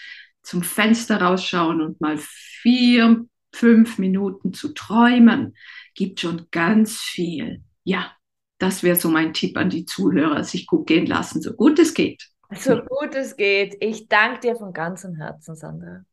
zum 0.41 0.63
Fenster 0.63 1.21
rausschauen 1.21 1.79
und 1.79 2.01
mal 2.01 2.17
vier, 2.17 3.23
fünf 3.53 3.99
Minuten 3.99 4.53
zu 4.53 4.73
träumen, 4.73 5.53
gibt 5.93 6.19
schon 6.19 6.47
ganz 6.49 6.97
viel. 6.97 7.61
Ja, 7.83 8.11
das 8.57 8.81
wäre 8.81 8.99
so 8.99 9.09
mein 9.09 9.35
Tipp 9.35 9.55
an 9.55 9.69
die 9.69 9.85
Zuhörer, 9.85 10.43
sich 10.43 10.65
gut 10.65 10.87
gehen 10.87 11.05
lassen, 11.05 11.43
so 11.43 11.53
gut 11.53 11.77
es 11.77 11.93
geht. 11.93 12.30
So 12.57 12.81
gut 12.81 13.15
es 13.15 13.35
geht. 13.37 13.77
Ich 13.79 14.07
danke 14.07 14.41
dir 14.41 14.55
von 14.55 14.73
ganzem 14.73 15.15
Herzen, 15.15 15.55
Sandra. 15.55 16.03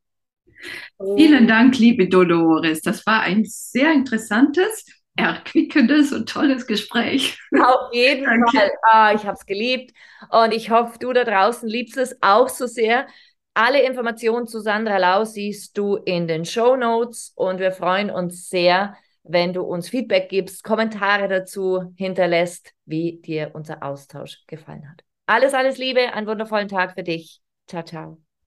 Vielen 1.15 1.47
Dank, 1.47 1.77
liebe 1.77 2.07
Dolores. 2.07 2.81
Das 2.81 3.05
war 3.05 3.21
ein 3.21 3.43
sehr 3.45 3.93
interessantes, 3.93 4.85
erquickendes 5.15 6.11
und 6.11 6.29
tolles 6.29 6.67
Gespräch. 6.67 7.37
Auf 7.53 7.93
jeden 7.93 8.25
Danke. 8.25 8.57
Fall. 8.57 8.71
Ah, 8.83 9.13
ich 9.13 9.25
habe 9.25 9.37
es 9.39 9.45
geliebt 9.45 9.93
und 10.29 10.53
ich 10.53 10.69
hoffe, 10.69 10.97
du 10.99 11.13
da 11.13 11.23
draußen 11.23 11.67
liebst 11.67 11.97
es 11.97 12.17
auch 12.21 12.49
so 12.49 12.67
sehr. 12.67 13.07
Alle 13.53 13.81
Informationen 13.81 14.47
zu 14.47 14.59
Sandra 14.59 14.97
Lau 14.97 15.25
siehst 15.25 15.77
du 15.77 15.95
in 15.97 16.27
den 16.27 16.45
Show 16.45 16.75
Notes 16.75 17.33
und 17.35 17.59
wir 17.59 17.71
freuen 17.71 18.09
uns 18.09 18.49
sehr, 18.49 18.95
wenn 19.23 19.53
du 19.53 19.61
uns 19.63 19.89
Feedback 19.89 20.29
gibst, 20.29 20.63
Kommentare 20.63 21.27
dazu 21.27 21.93
hinterlässt, 21.97 22.71
wie 22.85 23.19
dir 23.21 23.51
unser 23.53 23.83
Austausch 23.83 24.43
gefallen 24.47 24.89
hat. 24.89 25.03
Alles, 25.29 25.53
alles 25.53 25.77
Liebe, 25.77 26.11
einen 26.13 26.27
wundervollen 26.27 26.67
Tag 26.67 26.93
für 26.93 27.03
dich. 27.03 27.41
Ciao, 27.67 27.83
ciao. 27.83 28.21